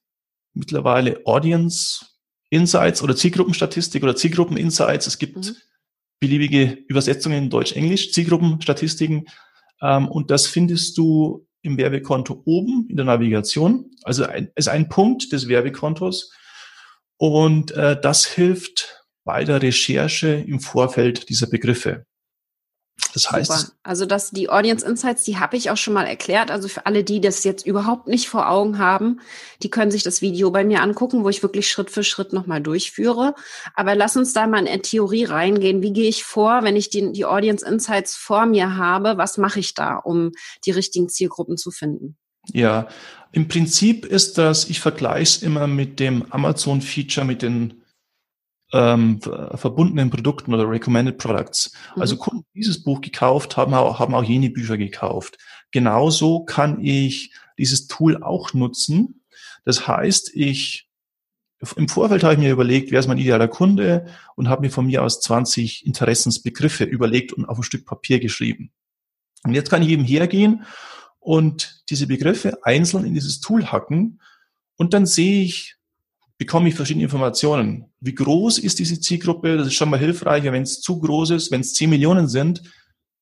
mittlerweile 0.54 1.20
Audience 1.26 2.06
Insights 2.48 3.02
oder 3.02 3.14
Zielgruppenstatistik 3.14 4.02
oder 4.02 4.16
Zielgruppen-Insights. 4.16 5.06
Es 5.06 5.18
gibt 5.18 5.36
mhm. 5.36 5.56
beliebige 6.20 6.72
Übersetzungen 6.88 7.44
in 7.44 7.50
Deutsch-Englisch, 7.50 8.12
Zielgruppenstatistiken. 8.12 9.26
Ähm, 9.82 10.08
und 10.08 10.30
das 10.30 10.46
findest 10.46 10.96
du 10.96 11.46
im 11.62 11.76
Werbekonto 11.76 12.42
oben 12.44 12.86
in 12.88 12.96
der 12.96 13.04
Navigation. 13.04 13.90
Also 14.02 14.24
ein, 14.24 14.50
ist 14.54 14.68
ein 14.68 14.88
Punkt 14.88 15.32
des 15.32 15.48
Werbekontos. 15.48 16.32
Und 17.16 17.72
äh, 17.72 18.00
das 18.00 18.26
hilft 18.26 19.04
bei 19.24 19.44
der 19.44 19.62
Recherche 19.62 20.28
im 20.28 20.60
Vorfeld 20.60 21.28
dieser 21.28 21.46
Begriffe. 21.48 22.06
Das 23.14 23.30
heißt, 23.30 23.50
Super. 23.50 23.72
also 23.82 24.06
dass 24.06 24.30
die 24.30 24.48
Audience 24.48 24.86
Insights, 24.86 25.24
die 25.24 25.38
habe 25.38 25.56
ich 25.56 25.70
auch 25.70 25.76
schon 25.76 25.94
mal 25.94 26.06
erklärt. 26.06 26.50
Also 26.50 26.68
für 26.68 26.86
alle, 26.86 27.04
die 27.04 27.20
das 27.20 27.44
jetzt 27.44 27.66
überhaupt 27.66 28.06
nicht 28.06 28.28
vor 28.28 28.48
Augen 28.48 28.78
haben, 28.78 29.20
die 29.62 29.70
können 29.70 29.90
sich 29.90 30.02
das 30.02 30.22
Video 30.22 30.50
bei 30.50 30.64
mir 30.64 30.82
angucken, 30.82 31.24
wo 31.24 31.28
ich 31.28 31.42
wirklich 31.42 31.68
Schritt 31.68 31.90
für 31.90 32.04
Schritt 32.04 32.32
nochmal 32.32 32.60
durchführe. 32.60 33.34
Aber 33.74 33.94
lass 33.94 34.16
uns 34.16 34.32
da 34.32 34.46
mal 34.46 34.60
in 34.60 34.68
eine 34.68 34.82
Theorie 34.82 35.24
reingehen. 35.24 35.82
Wie 35.82 35.92
gehe 35.92 36.08
ich 36.08 36.24
vor, 36.24 36.62
wenn 36.62 36.76
ich 36.76 36.90
die, 36.90 37.12
die 37.12 37.24
Audience 37.24 37.66
Insights 37.66 38.14
vor 38.16 38.46
mir 38.46 38.76
habe? 38.76 39.16
Was 39.16 39.38
mache 39.38 39.60
ich 39.60 39.74
da, 39.74 39.96
um 39.96 40.32
die 40.64 40.70
richtigen 40.70 41.08
Zielgruppen 41.08 41.56
zu 41.56 41.70
finden? 41.70 42.16
Ja, 42.52 42.88
im 43.32 43.48
Prinzip 43.48 44.06
ist 44.06 44.38
das, 44.38 44.68
ich 44.68 44.80
vergleiche 44.80 45.22
es 45.22 45.42
immer 45.42 45.66
mit 45.66 46.00
dem 46.00 46.24
Amazon-Feature, 46.30 47.26
mit 47.26 47.42
den 47.42 47.79
ähm, 48.72 49.20
verbundenen 49.20 50.10
Produkten 50.10 50.54
oder 50.54 50.68
Recommended 50.68 51.18
Products. 51.18 51.72
Mhm. 51.96 52.02
Also 52.02 52.16
Kunden, 52.16 52.44
die 52.54 52.60
dieses 52.60 52.82
Buch 52.82 53.00
gekauft 53.00 53.56
haben, 53.56 53.74
haben 53.74 54.14
auch 54.14 54.24
jene 54.24 54.50
Bücher 54.50 54.76
gekauft. 54.76 55.38
Genauso 55.70 56.44
kann 56.44 56.84
ich 56.84 57.32
dieses 57.58 57.86
Tool 57.86 58.22
auch 58.22 58.54
nutzen. 58.54 59.22
Das 59.64 59.86
heißt, 59.86 60.34
ich 60.34 60.90
im 61.76 61.88
Vorfeld 61.88 62.22
habe 62.22 62.34
ich 62.34 62.40
mir 62.40 62.50
überlegt, 62.50 62.90
wer 62.90 63.00
ist 63.00 63.06
mein 63.06 63.18
idealer 63.18 63.48
Kunde 63.48 64.06
und 64.34 64.48
habe 64.48 64.62
mir 64.62 64.70
von 64.70 64.86
mir 64.86 65.02
aus 65.02 65.20
20 65.20 65.84
Interessensbegriffe 65.84 66.84
überlegt 66.84 67.34
und 67.34 67.44
auf 67.44 67.58
ein 67.58 67.62
Stück 67.62 67.84
Papier 67.84 68.18
geschrieben. 68.18 68.72
Und 69.42 69.52
jetzt 69.52 69.68
kann 69.68 69.82
ich 69.82 69.90
eben 69.90 70.04
hergehen 70.04 70.64
und 71.18 71.84
diese 71.90 72.06
Begriffe 72.06 72.64
einzeln 72.64 73.04
in 73.04 73.12
dieses 73.12 73.40
Tool 73.40 73.66
hacken 73.66 74.20
und 74.76 74.94
dann 74.94 75.04
sehe 75.04 75.42
ich, 75.42 75.76
bekomme 76.40 76.70
ich 76.70 76.74
verschiedene 76.74 77.04
Informationen. 77.04 77.92
Wie 78.00 78.14
groß 78.14 78.60
ist 78.60 78.78
diese 78.78 78.98
Zielgruppe? 78.98 79.58
Das 79.58 79.66
ist 79.66 79.74
schon 79.74 79.90
mal 79.90 79.98
hilfreicher. 79.98 80.52
Wenn 80.52 80.62
es 80.62 80.80
zu 80.80 80.98
groß 80.98 81.32
ist, 81.32 81.50
wenn 81.50 81.60
es 81.60 81.74
10 81.74 81.90
Millionen 81.90 82.28
sind, 82.28 82.62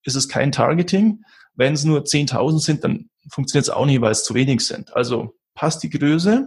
ist 0.05 0.15
es 0.15 0.29
kein 0.29 0.53
Targeting. 0.53 1.25
Wenn 1.55 1.75
es 1.75 1.83
nur 1.83 2.05
10.000 2.05 2.61
sind, 2.61 2.85
dann 2.85 3.11
funktioniert 3.29 3.65
es 3.65 3.71
auch 3.71 3.87
nicht, 3.87 4.01
weil 4.01 4.13
es 4.13 4.23
zu 4.23 4.35
wenig 4.35 4.61
sind. 4.61 4.95
Also 4.95 5.35
passt 5.55 5.83
die 5.83 5.91
Größe. 5.91 6.47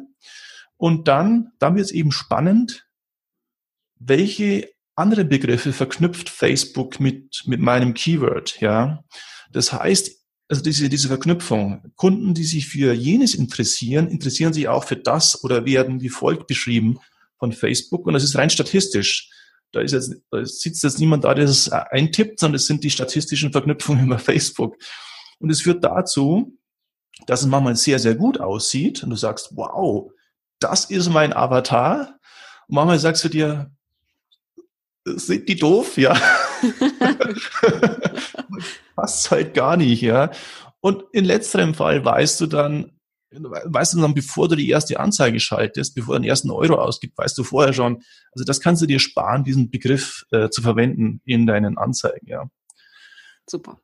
Und 0.77 1.09
dann, 1.09 1.51
dann 1.59 1.75
wird 1.75 1.87
es 1.87 1.91
eben 1.91 2.13
spannend, 2.13 2.85
welche 3.99 4.69
andere 4.95 5.25
Begriffe 5.25 5.73
verknüpft 5.73 6.29
Facebook 6.29 7.01
mit, 7.01 7.43
mit 7.47 7.59
meinem 7.59 7.93
Keyword, 7.93 8.61
ja. 8.61 9.03
Das 9.51 9.73
heißt, 9.73 10.20
also 10.51 10.63
diese, 10.63 10.89
diese 10.89 11.07
Verknüpfung. 11.07 11.93
Kunden, 11.95 12.33
die 12.33 12.43
sich 12.43 12.67
für 12.67 12.91
jenes 12.91 13.35
interessieren, 13.35 14.09
interessieren 14.09 14.51
sich 14.51 14.67
auch 14.67 14.83
für 14.83 14.97
das 14.97 15.45
oder 15.45 15.63
werden 15.65 16.01
wie 16.01 16.09
folgt 16.09 16.45
beschrieben 16.45 16.99
von 17.39 17.53
Facebook. 17.53 18.05
Und 18.05 18.13
das 18.13 18.25
ist 18.25 18.35
rein 18.35 18.49
statistisch. 18.49 19.29
Da 19.71 19.79
ist 19.79 19.93
jetzt, 19.93 20.13
da 20.29 20.45
sitzt 20.45 20.83
jetzt 20.83 20.99
niemand 20.99 21.23
da, 21.23 21.33
der 21.33 21.45
es 21.45 21.69
eintippt, 21.71 22.41
sondern 22.41 22.57
es 22.57 22.65
sind 22.65 22.83
die 22.83 22.89
statistischen 22.89 23.53
Verknüpfungen 23.53 24.05
über 24.07 24.19
Facebook. 24.19 24.75
Und 25.39 25.49
es 25.49 25.61
führt 25.61 25.85
dazu, 25.85 26.57
dass 27.27 27.39
es 27.39 27.47
manchmal 27.47 27.77
sehr, 27.77 27.99
sehr 27.99 28.15
gut 28.15 28.41
aussieht 28.41 29.03
und 29.03 29.09
du 29.09 29.15
sagst, 29.15 29.51
wow, 29.55 30.11
das 30.59 30.83
ist 30.83 31.07
mein 31.07 31.31
Avatar. 31.31 32.19
Und 32.67 32.75
manchmal 32.75 32.99
sagst 32.99 33.23
du 33.23 33.29
dir, 33.29 33.71
sind 35.05 35.47
die 35.47 35.55
doof, 35.55 35.97
ja. 35.97 36.19
Passt 38.95 39.31
halt 39.31 39.53
gar 39.53 39.77
nicht, 39.77 40.01
ja. 40.01 40.31
Und 40.79 41.03
in 41.11 41.25
letzterem 41.25 41.73
Fall 41.73 42.03
weißt 42.03 42.41
du 42.41 42.47
dann, 42.47 42.91
weißt 43.31 43.93
du 43.93 44.01
dann, 44.01 44.13
bevor 44.13 44.47
du 44.47 44.55
die 44.55 44.69
erste 44.69 44.99
Anzeige 44.99 45.39
schaltest, 45.39 45.95
bevor 45.95 46.15
du 46.15 46.21
den 46.21 46.29
ersten 46.29 46.51
Euro 46.51 46.75
ausgibst, 46.75 47.17
weißt 47.17 47.37
du 47.37 47.43
vorher 47.43 47.73
schon, 47.73 48.03
also 48.33 48.43
das 48.45 48.59
kannst 48.59 48.81
du 48.81 48.85
dir 48.85 48.99
sparen, 48.99 49.43
diesen 49.43 49.69
Begriff 49.69 50.25
äh, 50.31 50.49
zu 50.49 50.61
verwenden 50.61 51.21
in 51.25 51.45
deinen 51.45 51.77
Anzeigen, 51.77 52.27
ja. 52.27 52.49
Super. 53.49 53.79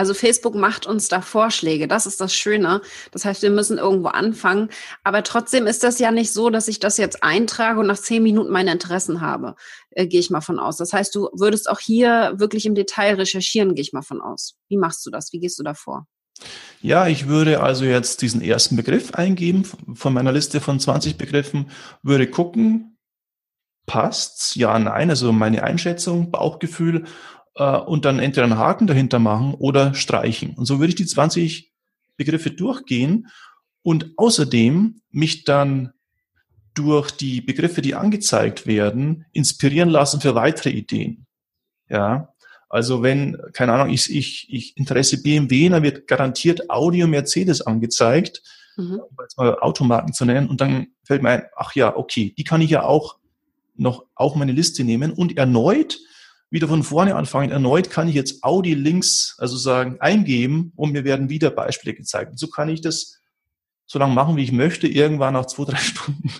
Also 0.00 0.14
Facebook 0.14 0.54
macht 0.54 0.86
uns 0.86 1.08
da 1.08 1.20
Vorschläge. 1.20 1.86
Das 1.86 2.06
ist 2.06 2.22
das 2.22 2.34
Schöne. 2.34 2.80
Das 3.10 3.26
heißt, 3.26 3.42
wir 3.42 3.50
müssen 3.50 3.76
irgendwo 3.76 4.08
anfangen. 4.08 4.70
Aber 5.04 5.22
trotzdem 5.22 5.66
ist 5.66 5.84
das 5.84 5.98
ja 5.98 6.10
nicht 6.10 6.32
so, 6.32 6.48
dass 6.48 6.68
ich 6.68 6.80
das 6.80 6.96
jetzt 6.96 7.22
eintrage 7.22 7.80
und 7.80 7.86
nach 7.86 7.98
zehn 7.98 8.22
Minuten 8.22 8.50
meine 8.50 8.72
Interessen 8.72 9.20
habe. 9.20 9.56
Äh, 9.90 10.06
gehe 10.06 10.18
ich 10.18 10.30
mal 10.30 10.40
von 10.40 10.58
aus. 10.58 10.78
Das 10.78 10.94
heißt, 10.94 11.14
du 11.14 11.28
würdest 11.34 11.68
auch 11.68 11.80
hier 11.80 12.32
wirklich 12.36 12.64
im 12.64 12.74
Detail 12.74 13.16
recherchieren, 13.16 13.74
gehe 13.74 13.82
ich 13.82 13.92
mal 13.92 14.00
von 14.00 14.22
aus. 14.22 14.56
Wie 14.68 14.78
machst 14.78 15.04
du 15.04 15.10
das? 15.10 15.34
Wie 15.34 15.38
gehst 15.38 15.58
du 15.58 15.64
da 15.64 15.74
vor? 15.74 16.06
Ja, 16.80 17.06
ich 17.06 17.28
würde 17.28 17.62
also 17.62 17.84
jetzt 17.84 18.22
diesen 18.22 18.40
ersten 18.40 18.76
Begriff 18.76 19.12
eingeben 19.12 19.66
von 19.92 20.14
meiner 20.14 20.32
Liste 20.32 20.62
von 20.62 20.80
20 20.80 21.18
Begriffen, 21.18 21.70
würde 22.02 22.26
gucken, 22.26 22.96
passt's? 23.84 24.54
Ja, 24.54 24.78
nein, 24.78 25.10
also 25.10 25.30
meine 25.30 25.62
Einschätzung, 25.62 26.30
Bauchgefühl 26.30 27.04
äh, 27.54 27.76
und 27.76 28.04
dann 28.04 28.18
entweder 28.18 28.44
einen 28.44 28.58
Haken 28.58 28.86
dahinter 28.86 29.18
machen 29.18 29.54
oder 29.54 29.94
streichen. 29.94 30.54
Und 30.54 30.66
so 30.66 30.78
würde 30.78 30.90
ich 30.90 30.96
die 30.96 31.06
20 31.06 31.72
Begriffe 32.16 32.50
durchgehen 32.50 33.28
und 33.82 34.12
außerdem 34.16 35.00
mich 35.10 35.44
dann 35.44 35.92
durch 36.74 37.10
die 37.10 37.40
Begriffe, 37.40 37.82
die 37.82 37.94
angezeigt 37.94 38.66
werden, 38.66 39.26
inspirieren 39.32 39.88
lassen 39.88 40.20
für 40.20 40.34
weitere 40.34 40.70
Ideen. 40.70 41.26
Ja, 41.88 42.32
also 42.68 43.02
wenn, 43.02 43.36
keine 43.52 43.72
Ahnung, 43.72 43.92
ich, 43.92 44.14
ich, 44.14 44.46
ich 44.48 44.76
Interesse 44.76 45.22
BMW, 45.22 45.68
dann 45.68 45.82
wird 45.82 46.06
garantiert 46.06 46.70
Audio 46.70 47.08
Mercedes 47.08 47.62
angezeigt, 47.62 48.42
mhm. 48.76 49.00
um 49.00 49.16
jetzt 49.20 49.36
mal 49.36 49.58
Automarken 49.58 50.12
zu 50.12 50.24
nennen, 50.24 50.48
und 50.48 50.60
dann 50.60 50.86
fällt 51.02 51.22
mir 51.22 51.30
ein, 51.30 51.42
ach 51.56 51.74
ja, 51.74 51.96
okay, 51.96 52.32
die 52.38 52.44
kann 52.44 52.60
ich 52.60 52.70
ja 52.70 52.84
auch 52.84 53.18
noch 53.74 54.04
auf 54.14 54.36
meine 54.36 54.52
Liste 54.52 54.84
nehmen 54.84 55.10
und 55.10 55.36
erneut 55.36 55.98
wieder 56.50 56.68
von 56.68 56.82
vorne 56.82 57.14
anfangen. 57.14 57.50
Erneut 57.50 57.90
kann 57.90 58.08
ich 58.08 58.14
jetzt 58.14 58.42
Audi-Links, 58.42 59.36
also 59.38 59.56
sagen, 59.56 59.96
eingeben 60.00 60.72
und 60.76 60.92
mir 60.92 61.04
werden 61.04 61.30
wieder 61.30 61.50
Beispiele 61.50 61.94
gezeigt. 61.94 62.32
Und 62.32 62.38
so 62.38 62.48
kann 62.48 62.68
ich 62.68 62.80
das 62.80 63.20
so 63.86 63.98
lange 63.98 64.14
machen, 64.14 64.36
wie 64.36 64.44
ich 64.44 64.52
möchte. 64.52 64.88
Irgendwann 64.88 65.34
nach 65.34 65.46
zwei, 65.46 65.64
drei 65.64 65.76
Stunden 65.78 66.30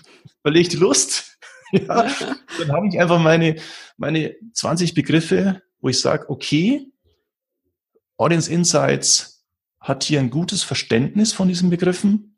verliere 0.41 0.61
ich 0.61 0.69
die 0.69 0.77
Lust. 0.77 1.37
ja, 1.71 2.09
dann 2.59 2.71
habe 2.71 2.87
ich 2.87 2.99
einfach 2.99 3.19
meine, 3.19 3.55
meine 3.97 4.35
20 4.53 4.93
Begriffe, 4.93 5.61
wo 5.79 5.89
ich 5.89 5.99
sage, 5.99 6.29
okay, 6.29 6.87
Audience 8.17 8.51
Insights 8.51 9.45
hat 9.79 10.03
hier 10.03 10.19
ein 10.19 10.29
gutes 10.29 10.63
Verständnis 10.63 11.33
von 11.33 11.47
diesen 11.47 11.69
Begriffen. 11.69 12.37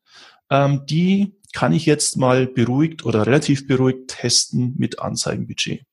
Ähm, 0.49 0.85
die 0.85 1.39
kann 1.53 1.73
ich 1.73 1.85
jetzt 1.85 2.17
mal 2.17 2.47
beruhigt 2.47 3.05
oder 3.05 3.25
relativ 3.25 3.67
beruhigt 3.67 4.07
testen 4.07 4.75
mit 4.77 4.99
Anzeigenbudget. 4.99 5.85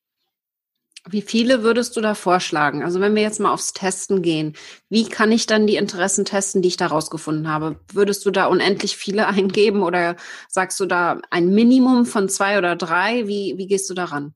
Wie 1.09 1.23
viele 1.23 1.63
würdest 1.63 1.97
du 1.97 2.01
da 2.01 2.13
vorschlagen? 2.13 2.83
Also 2.83 2.99
wenn 2.99 3.15
wir 3.15 3.23
jetzt 3.23 3.39
mal 3.39 3.51
aufs 3.51 3.73
Testen 3.73 4.21
gehen, 4.21 4.53
wie 4.89 5.09
kann 5.09 5.31
ich 5.31 5.47
dann 5.47 5.65
die 5.65 5.75
Interessen 5.75 6.25
testen, 6.25 6.61
die 6.61 6.67
ich 6.67 6.77
da 6.77 6.87
rausgefunden 6.87 7.47
habe? 7.47 7.79
Würdest 7.91 8.23
du 8.25 8.31
da 8.31 8.45
unendlich 8.45 8.95
viele 8.95 9.27
eingeben 9.27 9.81
oder 9.81 10.15
sagst 10.47 10.79
du 10.79 10.85
da 10.85 11.19
ein 11.31 11.49
Minimum 11.49 12.05
von 12.05 12.29
zwei 12.29 12.57
oder 12.57 12.75
drei? 12.75 13.27
Wie, 13.27 13.55
wie 13.57 13.67
gehst 13.67 13.89
du 13.89 13.95
daran? 13.95 14.35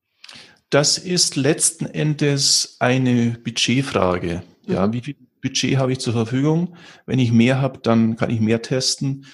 Das 0.71 0.97
ist 0.97 1.35
letzten 1.35 1.85
Endes 1.85 2.77
eine 2.79 3.37
Budgetfrage. 3.43 4.41
Ja, 4.67 4.87
mhm. 4.87 4.93
wie 4.93 5.01
viel 5.01 5.15
Budget 5.41 5.77
habe 5.77 5.91
ich 5.91 5.99
zur 5.99 6.13
Verfügung? 6.13 6.75
Wenn 7.05 7.19
ich 7.19 7.31
mehr 7.31 7.61
habe, 7.61 7.79
dann 7.83 8.15
kann 8.15 8.31
ich 8.31 8.39
mehr 8.39 8.63
testen. 8.63 9.27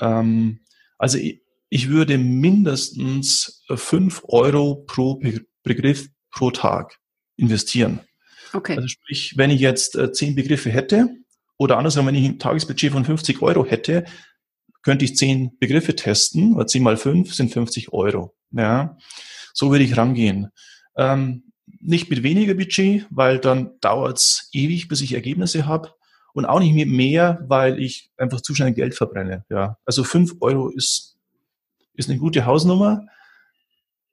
Ähm, 0.00 0.60
also 0.96 1.18
ich, 1.18 1.42
ich 1.68 1.90
würde 1.90 2.16
mindestens 2.16 3.62
fünf 3.68 4.22
Euro 4.26 4.76
pro 4.86 5.20
Begriff 5.62 6.08
pro 6.30 6.50
Tag 6.50 6.98
investieren. 7.36 8.00
Okay. 8.52 8.76
Also 8.76 8.88
sprich, 8.88 9.34
wenn 9.36 9.50
ich 9.50 9.60
jetzt 9.60 9.96
äh, 9.96 10.12
zehn 10.12 10.34
Begriffe 10.34 10.70
hätte 10.70 11.08
oder 11.58 11.78
andersrum, 11.78 12.06
wenn 12.06 12.14
ich 12.14 12.24
ein 12.24 12.38
Tagesbudget 12.38 12.92
von 12.92 13.04
50 13.04 13.42
Euro 13.42 13.64
hätte, 13.64 14.04
könnte 14.82 15.04
ich 15.04 15.16
zehn 15.16 15.58
Begriffe 15.58 15.94
testen, 15.94 16.56
weil 16.56 16.66
zehn 16.66 16.82
mal 16.82 16.96
fünf 16.96 17.34
sind 17.34 17.52
50 17.52 17.92
Euro. 17.92 18.34
Ja, 18.52 18.96
so 19.52 19.70
würde 19.70 19.84
ich 19.84 19.96
rangehen. 19.96 20.48
Ähm, 20.96 21.44
nicht 21.80 22.10
mit 22.10 22.22
weniger 22.22 22.54
Budget, 22.54 23.06
weil 23.10 23.38
dann 23.38 23.78
dauert 23.80 24.18
es 24.18 24.48
ewig, 24.52 24.88
bis 24.88 25.00
ich 25.00 25.12
Ergebnisse 25.12 25.66
habe. 25.66 25.92
Und 26.32 26.46
auch 26.46 26.60
nicht 26.60 26.74
mit 26.74 26.88
mehr, 26.88 27.44
weil 27.48 27.80
ich 27.80 28.10
einfach 28.16 28.40
zu 28.40 28.54
schnell 28.54 28.72
Geld 28.72 28.94
verbrenne. 28.94 29.44
Ja, 29.50 29.78
also 29.84 30.04
fünf 30.04 30.34
Euro 30.40 30.68
ist, 30.68 31.16
ist 31.94 32.08
eine 32.08 32.18
gute 32.18 32.46
Hausnummer. 32.46 33.06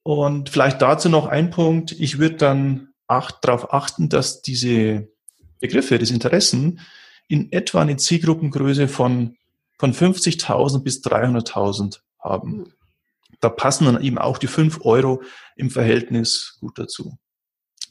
Und 0.07 0.47
vielleicht 0.47 0.81
dazu 0.81 1.09
noch 1.09 1.27
ein 1.27 1.49
Punkt. 1.49 1.91
Ich 1.91 2.17
würde 2.17 2.37
dann 2.37 2.93
acht, 3.07 3.39
darauf 3.41 3.73
achten, 3.73 4.07
dass 4.07 4.41
diese 4.41 5.09
Begriffe, 5.59 5.99
des 5.99 6.11
Interessen 6.11 6.79
in 7.27 7.51
etwa 7.51 7.81
eine 7.81 7.97
Zielgruppengröße 7.97 8.87
von, 8.87 9.35
von 9.77 9.93
50.000 9.93 10.81
bis 10.81 11.03
300.000 11.03 11.99
haben. 12.19 12.51
Mhm. 12.51 12.73
Da 13.41 13.49
passen 13.49 13.83
dann 13.83 14.01
eben 14.01 14.17
auch 14.17 14.37
die 14.37 14.47
5 14.47 14.85
Euro 14.85 15.21
im 15.57 15.69
Verhältnis 15.69 16.55
gut 16.61 16.79
dazu. 16.79 17.17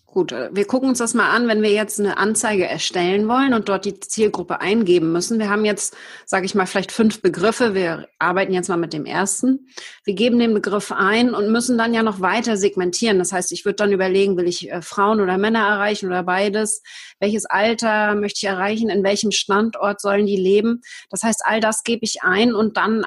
Gut, 0.07 0.33
äh, 0.33 0.49
wir 0.53 0.67
gucken 0.67 0.89
uns 0.89 0.99
das 0.99 1.15
mal 1.15 1.31
an, 1.31 1.49
wenn 1.49 1.63
wir 1.63 1.73
jetzt 1.73 1.99
eine 1.99 2.17
Anzeige 2.17 2.67
erstellen 2.67 3.29
wollen 3.29 3.53
und 3.53 3.69
dort 3.69 3.85
die 3.85 3.99
Zielgruppe 3.99 4.61
eingeben 4.61 5.13
müssen. 5.13 5.39
Wir 5.39 5.51
haben 5.51 5.65
jetzt, 5.65 5.97
sage 6.25 6.47
ich 6.47 6.55
mal, 6.55 6.65
vielleicht 6.67 6.93
fünf 6.93 7.21
Begriffe. 7.21 7.75
Wir 7.75 8.09
arbeiten 8.19 8.55
jetzt 8.55 8.69
mal 8.69 8.77
mit 8.77 8.93
dem 8.93 9.05
ersten. 9.05 9.69
Wir 10.05 10.15
geben 10.15 10.39
den 10.39 10.55
Begriff 10.55 10.93
ein 10.93 11.35
und 11.35 11.51
müssen 11.51 11.77
dann 11.77 11.93
ja 11.93 12.03
noch 12.05 12.21
weiter 12.21 12.57
segmentieren. 12.57 13.19
Das 13.19 13.33
heißt, 13.33 13.51
ich 13.53 13.65
würde 13.65 13.77
dann 13.77 13.93
überlegen, 13.93 14.37
will 14.37 14.47
ich 14.47 14.71
äh, 14.71 14.81
Frauen 14.81 15.21
oder 15.21 15.39
Männer 15.39 15.67
erreichen 15.67 16.07
oder 16.07 16.23
beides? 16.23 16.83
Welches 17.19 17.45
Alter 17.45 18.15
möchte 18.15 18.39
ich 18.39 18.45
erreichen? 18.45 18.89
In 18.89 19.03
welchem 19.03 19.33
Standort 19.33 20.01
sollen 20.01 20.27
die 20.27 20.37
leben? 20.37 20.83
Das 21.11 21.25
heißt, 21.25 21.43
all 21.45 21.61
das 21.61 21.83
gebe 21.83 22.05
ich 22.05 22.23
ein 22.23 22.55
und 22.55 22.77
dann 22.77 23.05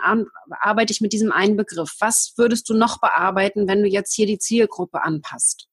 arbeite 0.60 0.91
ich 0.91 1.01
mit 1.01 1.13
diesem 1.13 1.32
einen 1.32 1.56
Begriff. 1.56 1.96
Was 2.00 2.34
würdest 2.36 2.70
du 2.70 2.74
noch 2.74 3.00
bearbeiten, 3.00 3.68
wenn 3.70 3.82
du 3.84 3.88
jetzt 3.88 4.13
hier 4.13 4.27
die 4.27 4.38
Zielgruppe 4.38 5.01
anpasst? 5.01 5.69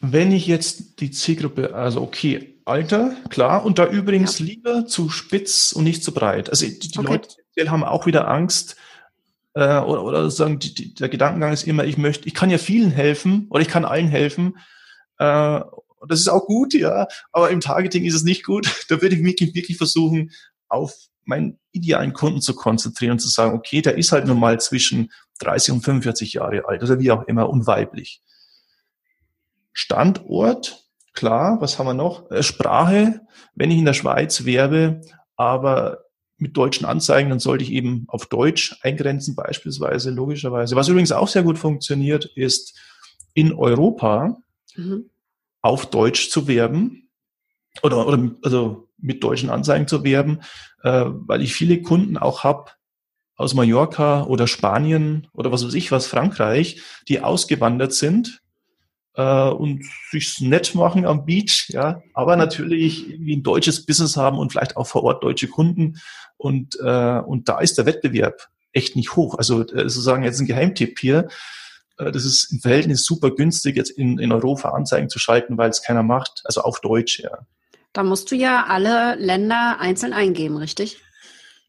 Wenn 0.00 0.32
ich 0.32 0.46
jetzt 0.46 1.00
die 1.00 1.10
Zielgruppe, 1.10 1.74
also 1.74 2.00
okay, 2.00 2.54
Alter, 2.64 3.14
klar, 3.28 3.64
und 3.64 3.78
da 3.78 3.86
übrigens 3.86 4.38
ja. 4.38 4.46
lieber 4.46 4.86
zu 4.86 5.10
spitz 5.10 5.72
und 5.72 5.84
nicht 5.84 6.02
zu 6.02 6.12
breit. 6.12 6.48
Also 6.50 6.66
die, 6.66 6.78
die 6.78 6.98
okay. 6.98 7.20
Leute 7.56 7.70
haben 7.70 7.84
auch 7.84 8.06
wieder 8.06 8.28
Angst, 8.28 8.76
äh, 9.54 9.78
oder, 9.78 10.04
oder 10.04 10.30
sagen, 10.30 10.58
die, 10.58 10.74
die, 10.74 10.94
der 10.94 11.08
Gedankengang 11.08 11.52
ist 11.52 11.66
immer, 11.66 11.84
ich 11.84 11.98
möchte, 11.98 12.26
ich 12.26 12.34
kann 12.34 12.50
ja 12.50 12.58
vielen 12.58 12.90
helfen 12.90 13.46
oder 13.50 13.62
ich 13.62 13.68
kann 13.68 13.84
allen 13.84 14.08
helfen. 14.08 14.56
Äh, 15.18 15.60
das 16.08 16.20
ist 16.20 16.28
auch 16.28 16.46
gut, 16.46 16.72
ja, 16.72 17.06
aber 17.32 17.50
im 17.50 17.60
Targeting 17.60 18.04
ist 18.04 18.14
es 18.14 18.22
nicht 18.22 18.44
gut. 18.44 18.66
Da 18.88 19.02
würde 19.02 19.16
ich 19.16 19.24
wirklich, 19.24 19.54
wirklich 19.54 19.76
versuchen, 19.76 20.30
auf 20.68 20.94
meinen 21.24 21.58
idealen 21.72 22.12
Kunden 22.12 22.40
zu 22.40 22.54
konzentrieren 22.54 23.12
und 23.12 23.18
zu 23.18 23.28
sagen, 23.28 23.54
okay, 23.54 23.82
der 23.82 23.98
ist 23.98 24.12
halt 24.12 24.26
nun 24.26 24.38
mal 24.38 24.58
zwischen 24.60 25.12
30 25.40 25.74
und 25.74 25.80
45 25.82 26.34
Jahre 26.34 26.66
alt 26.66 26.82
oder 26.82 26.98
wie 26.98 27.10
auch 27.10 27.24
immer 27.24 27.48
und 27.48 27.66
weiblich. 27.66 28.20
Standort, 29.72 30.84
klar, 31.12 31.60
was 31.60 31.78
haben 31.78 31.86
wir 31.86 31.94
noch? 31.94 32.30
Äh, 32.30 32.42
Sprache, 32.42 33.20
wenn 33.54 33.70
ich 33.70 33.78
in 33.78 33.84
der 33.84 33.94
Schweiz 33.94 34.44
werbe, 34.44 35.00
aber 35.36 35.98
mit 36.40 36.56
deutschen 36.56 36.86
Anzeigen, 36.86 37.30
dann 37.30 37.38
sollte 37.38 37.64
ich 37.64 37.72
eben 37.72 38.04
auf 38.08 38.26
Deutsch 38.26 38.76
eingrenzen, 38.82 39.36
beispielsweise, 39.36 40.10
logischerweise. 40.10 40.74
Was 40.74 40.88
übrigens 40.88 41.12
auch 41.12 41.28
sehr 41.28 41.42
gut 41.42 41.58
funktioniert, 41.58 42.24
ist 42.24 42.78
in 43.34 43.52
Europa 43.52 44.38
mhm. 44.74 45.10
auf 45.60 45.86
Deutsch 45.90 46.30
zu 46.30 46.48
werben 46.48 47.10
oder, 47.82 48.06
oder 48.06 48.30
also 48.42 48.88
mit 48.96 49.22
deutschen 49.22 49.50
Anzeigen 49.50 49.86
zu 49.86 50.02
werben, 50.02 50.40
äh, 50.82 51.04
weil 51.06 51.42
ich 51.42 51.54
viele 51.54 51.82
Kunden 51.82 52.16
auch 52.16 52.42
habe 52.42 52.72
aus 53.36 53.54
Mallorca 53.54 54.24
oder 54.24 54.46
Spanien 54.46 55.28
oder 55.32 55.52
was 55.52 55.64
weiß 55.64 55.74
ich 55.74 55.92
was, 55.92 56.06
Frankreich, 56.06 56.82
die 57.08 57.20
ausgewandert 57.20 57.92
sind 57.92 58.42
äh, 59.14 59.48
und 59.48 59.84
sich's 60.10 60.40
nett 60.40 60.74
machen 60.74 61.06
am 61.06 61.24
Beach, 61.24 61.68
ja, 61.68 62.02
aber 62.14 62.36
natürlich 62.36 63.10
irgendwie 63.10 63.36
ein 63.36 63.42
deutsches 63.42 63.84
Business 63.86 64.16
haben 64.16 64.38
und 64.38 64.52
vielleicht 64.52 64.76
auch 64.76 64.86
vor 64.86 65.04
Ort 65.04 65.24
deutsche 65.24 65.48
Kunden 65.48 65.98
und 66.36 66.78
äh, 66.80 67.18
und 67.20 67.48
da 67.48 67.58
ist 67.60 67.78
der 67.78 67.86
Wettbewerb 67.86 68.48
echt 68.72 68.96
nicht 68.96 69.16
hoch. 69.16 69.36
Also 69.36 69.62
äh, 69.62 69.88
sozusagen 69.88 70.24
jetzt 70.24 70.40
ein 70.40 70.46
Geheimtipp 70.46 70.98
hier. 70.98 71.28
Äh, 71.98 72.12
das 72.12 72.24
ist 72.24 72.52
im 72.52 72.60
Verhältnis 72.60 73.04
super 73.04 73.30
günstig, 73.30 73.76
jetzt 73.76 73.90
in, 73.90 74.18
in 74.18 74.32
Europa 74.32 74.70
Anzeigen 74.70 75.08
zu 75.08 75.18
schalten, 75.18 75.58
weil 75.58 75.70
es 75.70 75.82
keiner 75.82 76.02
macht, 76.02 76.42
also 76.44 76.62
auf 76.62 76.80
Deutsch, 76.80 77.20
ja. 77.20 77.46
Da 77.92 78.04
musst 78.04 78.30
du 78.30 78.36
ja 78.36 78.66
alle 78.68 79.16
Länder 79.16 79.78
einzeln 79.80 80.12
eingeben, 80.12 80.56
richtig? 80.56 80.98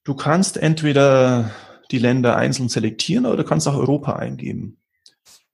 Du 0.04 0.14
kannst 0.14 0.58
entweder 0.58 1.52
die 1.90 1.98
Länder 1.98 2.36
einzeln 2.36 2.70
selektieren 2.70 3.26
oder 3.26 3.38
du 3.38 3.44
kannst 3.44 3.68
auch 3.68 3.76
Europa 3.76 4.14
eingeben. 4.14 4.78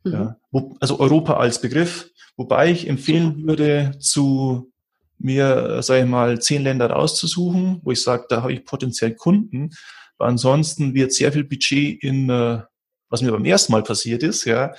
Mhm. 0.07 0.13
Ja, 0.13 0.37
also 0.79 0.99
Europa 0.99 1.37
als 1.37 1.61
Begriff, 1.61 2.09
wobei 2.35 2.71
ich 2.71 2.87
empfehlen 2.87 3.47
würde, 3.47 3.97
zu 3.99 4.71
mir, 5.19 5.81
sage 5.81 6.03
ich 6.03 6.09
mal, 6.09 6.39
zehn 6.39 6.63
Länder 6.63 6.89
rauszusuchen, 6.89 7.81
wo 7.83 7.91
ich 7.91 8.01
sage, 8.01 8.25
da 8.29 8.41
habe 8.43 8.53
ich 8.53 8.65
potenziell 8.65 9.15
Kunden. 9.15 9.71
Weil 10.17 10.29
ansonsten 10.29 10.93
wird 10.93 11.13
sehr 11.13 11.31
viel 11.31 11.43
Budget 11.43 12.01
in, 12.03 12.29
äh, 12.29 12.61
was 13.09 13.21
mir 13.21 13.31
beim 13.31 13.45
ersten 13.45 13.71
Mal 13.71 13.83
passiert 13.83 14.23
ist, 14.23 14.45
ja, 14.45 14.73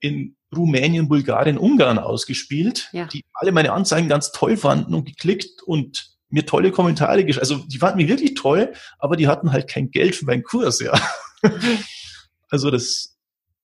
in 0.00 0.36
Rumänien, 0.54 1.08
Bulgarien, 1.08 1.58
Ungarn 1.58 1.98
ausgespielt, 1.98 2.88
ja. 2.92 3.06
die 3.06 3.24
alle 3.34 3.52
meine 3.52 3.72
Anzeigen 3.72 4.08
ganz 4.08 4.32
toll 4.32 4.56
fanden 4.56 4.94
und 4.94 5.04
geklickt 5.04 5.62
und 5.62 6.10
mir 6.28 6.46
tolle 6.46 6.72
Kommentare 6.72 7.24
geschrieben. 7.24 7.42
Also 7.42 7.56
die 7.66 7.78
fanden 7.78 7.98
mich 7.98 8.08
wirklich 8.08 8.34
toll, 8.34 8.72
aber 8.98 9.16
die 9.16 9.28
hatten 9.28 9.52
halt 9.52 9.68
kein 9.68 9.90
Geld 9.90 10.16
für 10.16 10.24
meinen 10.24 10.42
Kurs, 10.42 10.80
ja. 10.80 10.92
also 12.50 12.70
das 12.70 13.16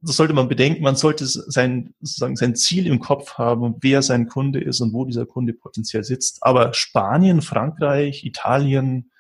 das 0.02 0.16
sollte 0.16 0.34
man 0.34 0.48
bedenken, 0.48 0.82
man 0.82 0.96
sollte 0.96 1.26
sein, 1.26 1.94
sozusagen 2.00 2.36
sein 2.36 2.54
Ziel 2.54 2.86
im 2.86 3.00
Kopf 3.00 3.34
haben, 3.34 3.76
wer 3.80 4.02
sein 4.02 4.28
Kunde 4.28 4.60
ist 4.60 4.80
und 4.80 4.92
wo 4.92 5.04
dieser 5.04 5.26
Kunde 5.26 5.52
potenziell 5.52 6.04
sitzt. 6.04 6.38
Aber 6.42 6.74
Spanien, 6.74 7.42
Frankreich, 7.42 8.24
Italien, 8.24 9.10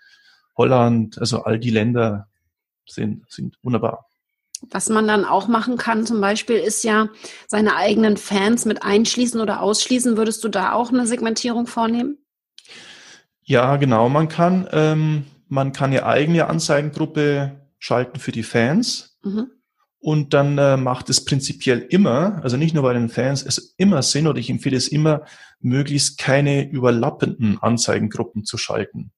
Holland, 0.56 1.18
also 1.18 1.42
all 1.42 1.58
die 1.58 1.70
Länder 1.70 2.28
sind, 2.86 3.24
sind 3.30 3.56
wunderbar. 3.62 4.06
Was 4.70 4.88
man 4.88 5.06
dann 5.06 5.24
auch 5.24 5.48
machen 5.48 5.76
kann, 5.76 6.06
zum 6.06 6.20
Beispiel, 6.20 6.56
ist 6.56 6.82
ja 6.82 7.08
seine 7.46 7.76
eigenen 7.76 8.16
Fans 8.16 8.64
mit 8.64 8.82
einschließen 8.82 9.40
oder 9.40 9.60
ausschließen. 9.60 10.16
Würdest 10.16 10.44
du 10.44 10.48
da 10.48 10.72
auch 10.72 10.90
eine 10.90 11.06
Segmentierung 11.06 11.66
vornehmen? 11.66 12.18
Ja, 13.42 13.76
genau. 13.76 14.08
Man 14.08 14.28
kann, 14.28 14.68
ähm, 14.72 15.24
man 15.48 15.72
kann 15.72 15.90
eine 15.90 16.06
eigene 16.06 16.46
Anzeigengruppe 16.46 17.60
schalten 17.78 18.18
für 18.18 18.32
die 18.32 18.42
Fans. 18.42 19.18
Mhm. 19.22 19.50
Und 19.98 20.34
dann 20.34 20.58
äh, 20.58 20.76
macht 20.76 21.08
es 21.10 21.24
prinzipiell 21.24 21.80
immer, 21.80 22.42
also 22.42 22.56
nicht 22.56 22.74
nur 22.74 22.82
bei 22.82 22.92
den 22.92 23.08
Fans, 23.08 23.42
es 23.42 23.74
immer 23.78 24.02
Sinn 24.02 24.26
oder 24.26 24.38
ich 24.38 24.50
empfehle 24.50 24.76
es 24.76 24.88
immer, 24.88 25.24
möglichst 25.60 26.18
keine 26.18 26.68
überlappenden 26.68 27.58
Anzeigengruppen 27.60 28.44
zu 28.44 28.58
schalten, 28.58 29.12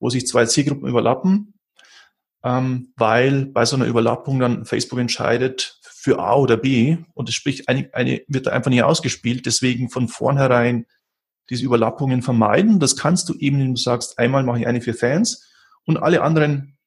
wo 0.00 0.08
sich 0.10 0.26
zwei 0.26 0.46
Zielgruppen 0.46 0.88
überlappen, 0.88 1.54
ähm, 2.42 2.92
weil 2.96 3.46
bei 3.46 3.64
so 3.64 3.76
einer 3.76 3.86
Überlappung 3.86 4.40
dann 4.40 4.64
Facebook 4.64 4.98
entscheidet 4.98 5.78
für 5.82 6.18
A 6.18 6.34
oder 6.34 6.56
B 6.56 6.98
und 7.14 7.28
es 7.28 7.34
spricht 7.34 7.68
eine, 7.68 7.88
eine 7.92 8.22
wird 8.26 8.46
da 8.46 8.50
einfach 8.50 8.70
nicht 8.70 8.82
ausgespielt. 8.82 9.46
Deswegen 9.46 9.88
von 9.88 10.08
vornherein 10.08 10.86
diese 11.50 11.64
Überlappungen 11.64 12.22
vermeiden. 12.22 12.80
Das 12.80 12.96
kannst 12.96 13.28
du 13.28 13.34
eben, 13.34 13.58
wenn 13.58 13.74
du 13.74 13.80
sagst, 13.80 14.18
einmal 14.18 14.42
mache 14.42 14.60
ich 14.60 14.66
eine 14.66 14.80
für 14.80 14.94
Fans 14.94 15.50
und 15.84 15.98
alle 15.98 16.22
anderen, 16.22 16.78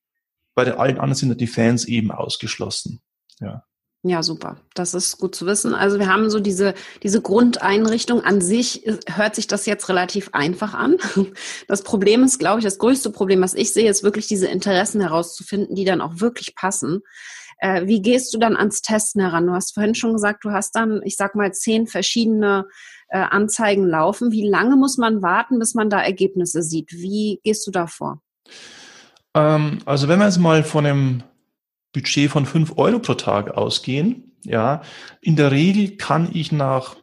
bei 0.56 0.66
den 0.66 0.76
allen 0.76 1.00
anderen 1.00 1.16
sind 1.16 1.40
die 1.40 1.48
Fans 1.48 1.86
eben 1.86 2.12
ausgeschlossen. 2.12 3.02
Ja. 3.40 3.64
Ja, 4.04 4.24
super. 4.24 4.58
Das 4.74 4.94
ist 4.94 5.18
gut 5.18 5.36
zu 5.36 5.46
wissen. 5.48 5.74
Also 5.74 6.00
wir 6.00 6.08
haben 6.08 6.30
so 6.30 6.40
diese, 6.40 6.76
diese 7.04 7.22
Grundeinrichtung. 7.22 8.24
An 8.24 8.42
sich 8.42 8.84
hört 9.08 9.36
sich 9.36 9.48
das 9.48 9.66
jetzt 9.66 9.90
relativ 9.90 10.30
einfach 10.34 10.74
an. 10.74 10.98
Das 11.68 11.84
Problem 11.84 12.24
ist, 12.24 12.40
glaube 12.40 12.60
ich, 12.60 12.64
das 12.64 12.78
größte 12.78 13.10
Problem, 13.10 13.42
was 13.42 13.54
ich 13.54 13.74
sehe, 13.74 13.90
ist 13.90 14.04
wirklich 14.04 14.28
diese 14.28 14.48
Interessen 14.48 15.02
herauszufinden, 15.02 15.76
die 15.76 15.84
dann 15.84 16.00
auch 16.00 16.22
wirklich 16.22 16.56
passen. 16.56 17.02
Äh, 17.60 17.88
wie 17.88 18.02
gehst 18.02 18.34
du 18.34 18.38
dann 18.38 18.56
ans 18.56 18.82
Testen 18.82 19.22
heran? 19.22 19.48
Du 19.48 19.54
hast 19.54 19.74
vorhin 19.74 19.96
schon 19.96 20.14
gesagt, 20.14 20.46
du 20.46 20.52
hast 20.52 20.76
dann, 20.76 21.02
ich 21.04 21.18
sag 21.18 21.36
mal, 21.36 21.52
zehn 21.52 21.88
verschiedene 21.88 22.68
äh, 23.10 23.18
Anzeigen 23.18 23.86
laufen. 23.86 24.32
Wie 24.32 24.48
lange 24.48 24.78
muss 24.78 24.98
man 24.98 25.22
warten, 25.22 25.60
bis 25.60 25.74
man 25.74 25.90
da 25.90 26.02
Ergebnisse 26.02 26.62
sieht? 26.62 26.92
Wie 26.94 27.42
gehst 27.44 27.66
du 27.68 27.72
da 27.72 27.88
vor? 27.88 28.22
Ähm, 29.34 29.80
also 29.86 30.08
wenn 30.08 30.20
wir 30.20 30.26
jetzt 30.26 30.40
mal 30.40 30.64
von 30.64 30.86
einem 30.86 31.24
Budget 31.94 32.30
von 32.30 32.46
fünf 32.46 32.78
Euro 32.78 33.00
pro 33.00 33.14
Tag 33.14 33.52
ausgehen, 33.52 34.28
ja, 34.44 34.82
in 35.22 35.36
der 35.36 35.52
Regel 35.52 35.98
kann 35.98 36.30
ich 36.34 36.52
nach 36.52 36.96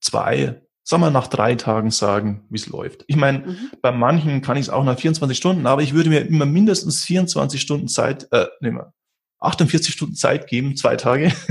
zwei, 0.00 0.62
sagen 0.82 1.02
wir 1.02 1.10
nach 1.10 1.28
drei 1.28 1.54
Tagen 1.54 1.90
sagen, 1.90 2.44
wie 2.50 2.58
es 2.58 2.66
läuft. 2.66 3.04
Ich 3.06 3.16
meine, 3.16 3.38
mhm. 3.40 3.70
bei 3.80 3.92
manchen 3.92 4.42
kann 4.42 4.56
ich 4.56 4.66
es 4.66 4.70
auch 4.70 4.84
nach 4.84 4.98
24 4.98 5.36
Stunden, 5.36 5.66
aber 5.66 5.82
ich 5.82 5.94
würde 5.94 6.10
mir 6.10 6.20
immer 6.20 6.46
mindestens 6.46 7.04
24 7.04 7.60
Stunden 7.60 7.88
Zeit, 7.88 8.28
äh, 8.32 8.46
nehmen 8.60 8.78
wir, 8.78 8.92
48 9.40 9.92
Stunden 9.94 10.14
Zeit 10.14 10.46
geben, 10.48 10.76
zwei 10.76 10.96
Tage. 10.96 11.32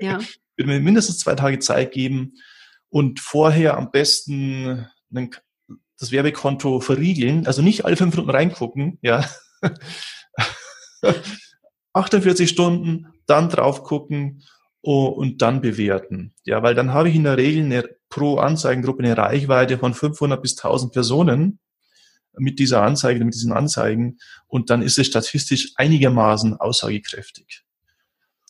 Ja. 0.00 0.18
ich 0.20 0.38
würde 0.56 0.70
mir 0.70 0.78
mindestens 0.78 1.18
zwei 1.18 1.34
Tage 1.34 1.58
Zeit 1.58 1.90
geben 1.90 2.34
und 2.88 3.18
vorher 3.18 3.76
am 3.76 3.90
besten 3.90 4.86
einen, 5.10 5.30
das 5.98 6.12
Werbekonto 6.12 6.78
verriegeln, 6.78 7.48
also 7.48 7.62
nicht 7.62 7.84
alle 7.84 7.96
fünf 7.96 8.14
Minuten 8.14 8.30
reingucken, 8.30 8.98
ja. 9.02 9.28
48 11.92 12.48
Stunden, 12.48 13.08
dann 13.26 13.48
drauf 13.48 13.82
gucken 13.82 14.42
und 14.80 15.42
dann 15.42 15.60
bewerten. 15.60 16.34
Ja, 16.44 16.62
weil 16.62 16.74
dann 16.74 16.92
habe 16.92 17.08
ich 17.08 17.16
in 17.16 17.24
der 17.24 17.36
Regel 17.36 17.64
eine, 17.64 17.88
pro 18.08 18.38
Anzeigengruppe 18.38 19.02
eine 19.02 19.16
Reichweite 19.16 19.78
von 19.78 19.94
500 19.94 20.40
bis 20.40 20.56
1000 20.56 20.92
Personen 20.92 21.58
mit 22.36 22.58
dieser 22.58 22.82
Anzeige, 22.82 23.24
mit 23.24 23.34
diesen 23.34 23.52
Anzeigen 23.52 24.18
und 24.46 24.70
dann 24.70 24.82
ist 24.82 24.98
es 24.98 25.06
statistisch 25.06 25.72
einigermaßen 25.76 26.56
aussagekräftig. 26.56 27.64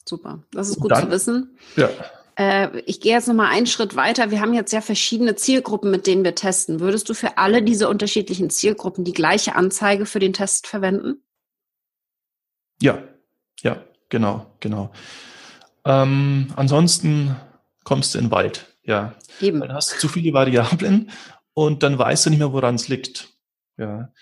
Super, 0.05 0.45
das 0.53 0.69
ist 0.69 0.81
gut 0.81 0.91
dann, 0.91 1.05
zu 1.05 1.11
wissen. 1.11 1.59
Ja. 1.77 1.89
Äh, 2.37 2.81
ich 2.87 3.01
gehe 3.01 3.13
jetzt 3.13 3.29
noch 3.29 3.35
mal 3.35 3.49
einen 3.49 3.67
Schritt 3.67 3.97
weiter. 3.97 4.31
Wir 4.31 4.41
haben 4.41 4.55
jetzt 4.55 4.73
ja 4.73 4.81
verschiedene 4.81 5.35
Zielgruppen, 5.37 5.91
mit 5.91 6.07
denen 6.07 6.25
wir 6.25 6.35
testen. 6.35 6.81
Würdest 6.81 7.09
du 7.09 7.15
für 7.15 7.37
alle 7.37 7.63
diese 7.63 7.89
unterschiedlichen 7.89 8.49
Zielgruppen 8.49 9.05
die 9.05 9.13
gleiche 9.13 9.55
Anzeige 9.55 10.07
für 10.07 10.19
den 10.19 10.33
Test 10.33 10.67
verwenden? 10.67 11.23
Ja, 12.81 13.03
ja, 13.63 13.83
genau, 14.09 14.47
genau. 14.61 14.93
Ähm, 15.85 16.53
ansonsten 16.57 17.37
kommst 17.85 18.15
du 18.15 18.19
in 18.19 18.27
den 18.27 18.31
Wald, 18.31 18.67
ja. 18.85 19.15
Eben. 19.41 19.61
Dann 19.61 19.73
hast 19.73 19.93
du 19.93 19.99
zu 19.99 20.09
viele 20.09 20.33
Variablen 20.33 21.11
und 21.55 21.83
dann 21.83 21.99
weißt 21.99 22.27
du 22.27 22.31
nicht 22.31 22.39
mehr, 22.39 22.53
woran 22.53 22.75
es 22.75 22.89
liegt. 22.89 23.29
Ja. 23.77 24.13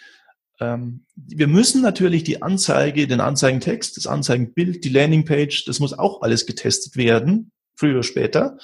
Ähm, 0.61 1.05
wir 1.17 1.49
müssen 1.49 1.83
natürlich 1.83 2.25
die 2.25 2.43
Anzeige, 2.43 3.07
den 3.07 3.21
Anzeigentext, 3.21 3.97
das 3.97 4.07
Anzeigenbild, 4.07 4.85
die 4.85 4.89
Landingpage, 4.89 5.65
das 5.65 5.81
muss 5.81 5.99
auch 5.99 6.23
alles 6.23 6.47
getestet 6.47 6.97
werden, 6.97 7.53
früher 7.77 7.95
oder 7.95 8.03
später, 8.03 8.59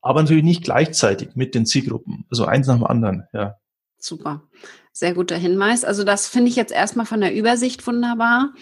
aber 0.00 0.22
natürlich 0.22 0.44
nicht 0.44 0.64
gleichzeitig 0.64 1.34
mit 1.34 1.54
den 1.54 1.66
Zielgruppen, 1.66 2.24
also 2.30 2.44
eins 2.46 2.66
nach 2.66 2.76
dem 2.76 2.84
anderen, 2.84 3.24
ja. 3.32 3.56
Super. 4.04 4.42
Sehr 4.92 5.14
guter 5.14 5.36
Hinweis. 5.36 5.82
Also 5.82 6.04
das 6.04 6.26
finde 6.26 6.50
ich 6.50 6.56
jetzt 6.56 6.72
erstmal 6.72 7.06
von 7.06 7.22
der 7.22 7.34
Übersicht 7.34 7.86
wunderbar. 7.86 8.52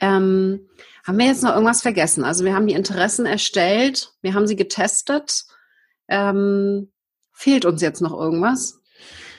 Ähm, 0.00 0.68
haben 1.04 1.18
wir 1.18 1.26
jetzt 1.26 1.42
noch 1.42 1.52
irgendwas 1.52 1.82
vergessen? 1.82 2.24
Also 2.24 2.44
wir 2.44 2.54
haben 2.54 2.66
die 2.66 2.74
Interessen 2.74 3.26
erstellt, 3.26 4.12
wir 4.22 4.32
haben 4.32 4.46
sie 4.46 4.56
getestet. 4.56 5.44
Ähm, 6.08 6.90
fehlt 7.32 7.66
uns 7.66 7.82
jetzt 7.82 8.00
noch 8.00 8.18
irgendwas? 8.18 8.80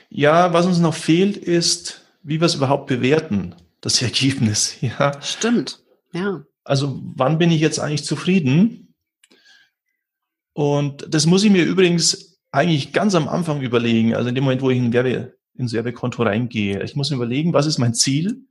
Ja, 0.09 0.53
was 0.53 0.67
uns 0.67 0.77
noch 0.77 0.93
fehlt, 0.93 1.37
ist 1.37 2.05
wie 2.21 2.39
wir 2.39 2.45
es 2.45 2.55
überhaupt 2.55 2.87
bewerten, 2.87 3.55
das 3.81 4.01
Ergebnis. 4.03 4.75
Ja. 4.81 5.19
Stimmt, 5.21 5.83
ja. 6.13 6.43
Also 6.63 7.01
wann 7.15 7.39
bin 7.39 7.49
ich 7.49 7.61
jetzt 7.61 7.79
eigentlich 7.79 8.03
zufrieden? 8.03 8.93
Und 10.53 11.07
das 11.09 11.25
muss 11.25 11.43
ich 11.43 11.51
mir 11.51 11.63
übrigens 11.63 12.41
eigentlich 12.51 12.93
ganz 12.93 13.15
am 13.15 13.27
Anfang 13.27 13.61
überlegen, 13.61 14.15
also 14.15 14.29
in 14.29 14.35
dem 14.35 14.43
Moment, 14.43 14.61
wo 14.61 14.69
ich 14.69 14.77
in 14.77 14.91
Werbe, 14.93 15.36
ins 15.57 15.73
Werbekonto 15.73 16.23
reingehe. 16.23 16.83
Ich 16.83 16.95
muss 16.95 17.11
überlegen, 17.11 17.53
was 17.53 17.65
ist 17.65 17.77
mein 17.77 17.93
Ziel? 17.93 18.45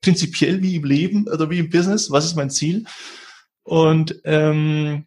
Prinzipiell 0.00 0.62
wie 0.62 0.76
im 0.76 0.84
Leben 0.84 1.28
oder 1.28 1.50
wie 1.50 1.58
im 1.58 1.70
Business, 1.70 2.10
was 2.10 2.24
ist 2.24 2.36
mein 2.36 2.50
Ziel? 2.50 2.84
Und 3.62 4.20
ähm, 4.24 5.06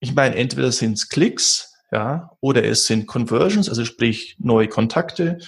ich 0.00 0.14
meine, 0.14 0.36
entweder 0.36 0.72
sind 0.72 0.94
es 0.94 1.08
Klicks, 1.08 1.72
ja, 1.90 2.30
oder 2.40 2.64
es 2.64 2.86
sind 2.86 3.06
Conversions, 3.06 3.68
also 3.68 3.84
sprich 3.84 4.36
neue 4.38 4.68
Kontakte, 4.68 5.38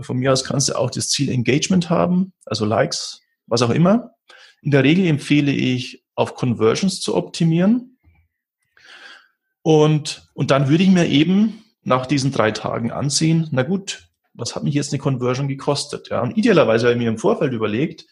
von 0.00 0.16
mir 0.16 0.32
aus 0.32 0.44
kannst 0.44 0.68
du 0.68 0.74
auch 0.74 0.90
das 0.90 1.08
Ziel 1.08 1.28
Engagement 1.28 1.90
haben, 1.90 2.32
also 2.44 2.64
Likes, 2.64 3.20
was 3.46 3.62
auch 3.62 3.70
immer. 3.70 4.12
In 4.62 4.70
der 4.70 4.84
Regel 4.84 5.06
empfehle 5.06 5.52
ich, 5.52 6.04
auf 6.14 6.34
Conversions 6.34 7.00
zu 7.00 7.14
optimieren. 7.14 7.98
Und, 9.62 10.28
und 10.34 10.50
dann 10.50 10.68
würde 10.68 10.82
ich 10.82 10.90
mir 10.90 11.06
eben 11.06 11.64
nach 11.82 12.06
diesen 12.06 12.32
drei 12.32 12.50
Tagen 12.50 12.90
ansehen, 12.90 13.48
na 13.50 13.62
gut, 13.62 14.08
was 14.34 14.54
hat 14.54 14.64
mich 14.64 14.74
jetzt 14.74 14.92
eine 14.92 15.00
Conversion 15.00 15.48
gekostet? 15.48 16.08
Ja, 16.10 16.22
und 16.22 16.36
idealerweise 16.36 16.86
habe 16.86 16.94
ich 16.94 16.98
mir 16.98 17.08
im 17.08 17.18
Vorfeld 17.18 17.52
überlegt, 17.52 18.06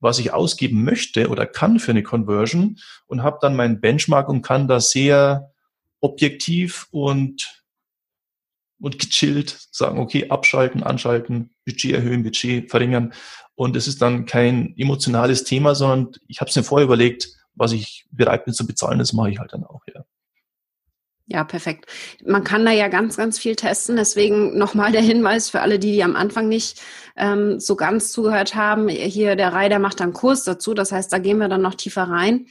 was 0.00 0.18
ich 0.18 0.32
ausgeben 0.32 0.82
möchte 0.82 1.28
oder 1.28 1.46
kann 1.46 1.78
für 1.78 1.92
eine 1.92 2.02
Conversion 2.02 2.78
und 3.06 3.22
habe 3.22 3.38
dann 3.40 3.54
meinen 3.54 3.80
Benchmark 3.80 4.28
und 4.28 4.42
kann 4.42 4.66
da 4.66 4.80
sehr 4.80 5.52
objektiv 6.00 6.88
und 6.90 7.62
und 8.80 8.98
gechillt 8.98 9.68
sagen, 9.70 10.00
okay, 10.00 10.28
abschalten, 10.28 10.82
anschalten, 10.82 11.50
Budget 11.64 11.92
erhöhen, 11.92 12.24
Budget 12.24 12.68
verringern. 12.68 13.14
Und 13.54 13.76
es 13.76 13.86
ist 13.86 14.02
dann 14.02 14.26
kein 14.26 14.74
emotionales 14.76 15.44
Thema, 15.44 15.76
sondern 15.76 16.10
ich 16.26 16.40
habe 16.40 16.50
es 16.50 16.56
mir 16.56 16.64
vorher 16.64 16.86
überlegt, 16.86 17.28
was 17.54 17.70
ich 17.70 18.06
bereit 18.10 18.44
bin 18.44 18.54
zu 18.54 18.66
bezahlen, 18.66 18.98
das 18.98 19.12
mache 19.12 19.30
ich 19.30 19.38
halt 19.38 19.52
dann 19.52 19.62
auch, 19.62 19.82
ja. 19.94 20.04
Ja, 21.32 21.44
perfekt. 21.44 21.86
Man 22.26 22.44
kann 22.44 22.66
da 22.66 22.72
ja 22.72 22.88
ganz, 22.88 23.16
ganz 23.16 23.38
viel 23.38 23.56
testen. 23.56 23.96
Deswegen 23.96 24.58
nochmal 24.58 24.92
der 24.92 25.00
Hinweis 25.00 25.48
für 25.48 25.62
alle, 25.62 25.78
die, 25.78 25.92
die 25.92 26.04
am 26.04 26.14
Anfang 26.14 26.46
nicht 26.46 26.82
ähm, 27.16 27.58
so 27.58 27.74
ganz 27.74 28.12
zugehört 28.12 28.54
haben. 28.54 28.90
Hier, 28.90 29.34
der 29.34 29.54
Reiter 29.54 29.78
macht 29.78 30.00
dann 30.00 30.12
Kurs 30.12 30.44
dazu. 30.44 30.74
Das 30.74 30.92
heißt, 30.92 31.10
da 31.10 31.16
gehen 31.16 31.38
wir 31.38 31.48
dann 31.48 31.62
noch 31.62 31.74
tiefer 31.74 32.02
rein. 32.02 32.48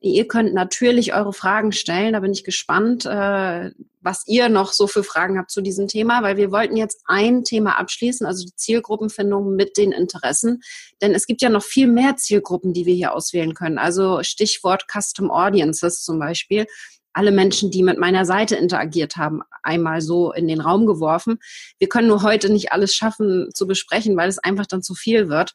Ihr 0.00 0.26
könnt 0.26 0.52
natürlich 0.52 1.14
eure 1.14 1.32
Fragen 1.32 1.70
stellen. 1.70 2.14
Da 2.14 2.20
bin 2.20 2.32
ich 2.32 2.42
gespannt, 2.42 3.06
äh, 3.06 3.70
was 4.00 4.26
ihr 4.26 4.48
noch 4.48 4.72
so 4.72 4.88
für 4.88 5.04
Fragen 5.04 5.38
habt 5.38 5.52
zu 5.52 5.60
diesem 5.60 5.86
Thema, 5.86 6.24
weil 6.24 6.36
wir 6.36 6.50
wollten 6.50 6.76
jetzt 6.76 7.02
ein 7.04 7.44
Thema 7.44 7.78
abschließen, 7.78 8.26
also 8.26 8.44
die 8.44 8.56
Zielgruppenfindung 8.56 9.54
mit 9.54 9.76
den 9.76 9.92
Interessen. 9.92 10.60
Denn 11.00 11.14
es 11.14 11.28
gibt 11.28 11.40
ja 11.40 11.50
noch 11.50 11.62
viel 11.62 11.86
mehr 11.86 12.16
Zielgruppen, 12.16 12.72
die 12.72 12.84
wir 12.84 12.94
hier 12.94 13.14
auswählen 13.14 13.54
können. 13.54 13.78
Also 13.78 14.24
Stichwort 14.24 14.86
Custom 14.92 15.30
Audiences 15.30 16.02
zum 16.02 16.18
Beispiel. 16.18 16.66
Alle 17.14 17.32
Menschen, 17.32 17.70
die 17.70 17.82
mit 17.82 17.98
meiner 17.98 18.26
Seite 18.26 18.56
interagiert 18.56 19.16
haben, 19.16 19.40
einmal 19.62 20.00
so 20.00 20.32
in 20.32 20.48
den 20.48 20.60
Raum 20.60 20.84
geworfen. 20.84 21.38
Wir 21.78 21.88
können 21.88 22.08
nur 22.08 22.22
heute 22.22 22.52
nicht 22.52 22.72
alles 22.72 22.94
schaffen 22.94 23.48
zu 23.54 23.66
besprechen, 23.66 24.16
weil 24.16 24.28
es 24.28 24.38
einfach 24.38 24.66
dann 24.66 24.82
zu 24.82 24.94
viel 24.94 25.28
wird. 25.28 25.52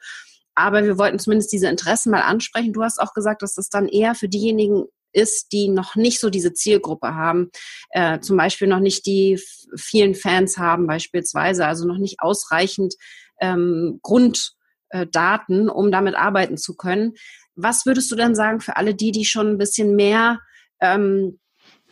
Aber 0.56 0.84
wir 0.84 0.98
wollten 0.98 1.20
zumindest 1.20 1.54
diese 1.54 1.68
Interessen 1.68 2.12
mal 2.12 2.22
ansprechen. 2.22 2.74
Du 2.74 2.84
hast 2.84 3.00
auch 3.00 3.14
gesagt, 3.14 3.42
dass 3.42 3.56
das 3.56 3.70
dann 3.70 3.88
eher 3.88 4.16
für 4.16 4.28
diejenigen 4.28 4.86
ist, 5.12 5.52
die 5.52 5.70
noch 5.70 5.96
nicht 5.96 6.20
so 6.20 6.30
diese 6.30 6.54
Zielgruppe 6.54 7.16
haben, 7.16 7.50
äh, 7.92 8.20
zum 8.20 8.38
Beispiel 8.38 8.68
noch 8.68 8.80
nicht 8.80 9.06
die 9.06 9.40
vielen 9.76 10.16
Fans 10.16 10.58
haben 10.58 10.88
beispielsweise, 10.88 11.66
also 11.66 11.88
noch 11.88 11.98
nicht 11.98 12.20
ausreichend 12.20 12.96
ähm, 13.42 14.00
Grunddaten, 14.04 15.68
äh, 15.68 15.72
um 15.72 15.92
damit 15.92 16.16
arbeiten 16.16 16.58
zu 16.58 16.76
können. 16.76 17.14
Was 17.56 17.86
würdest 17.86 18.12
du 18.12 18.16
denn 18.16 18.36
sagen 18.36 18.60
für 18.60 18.78
alle 18.78 18.96
die, 18.96 19.12
die 19.12 19.26
schon 19.26 19.48
ein 19.48 19.58
bisschen 19.58 19.96
mehr 19.96 20.40
ähm, 20.82 21.40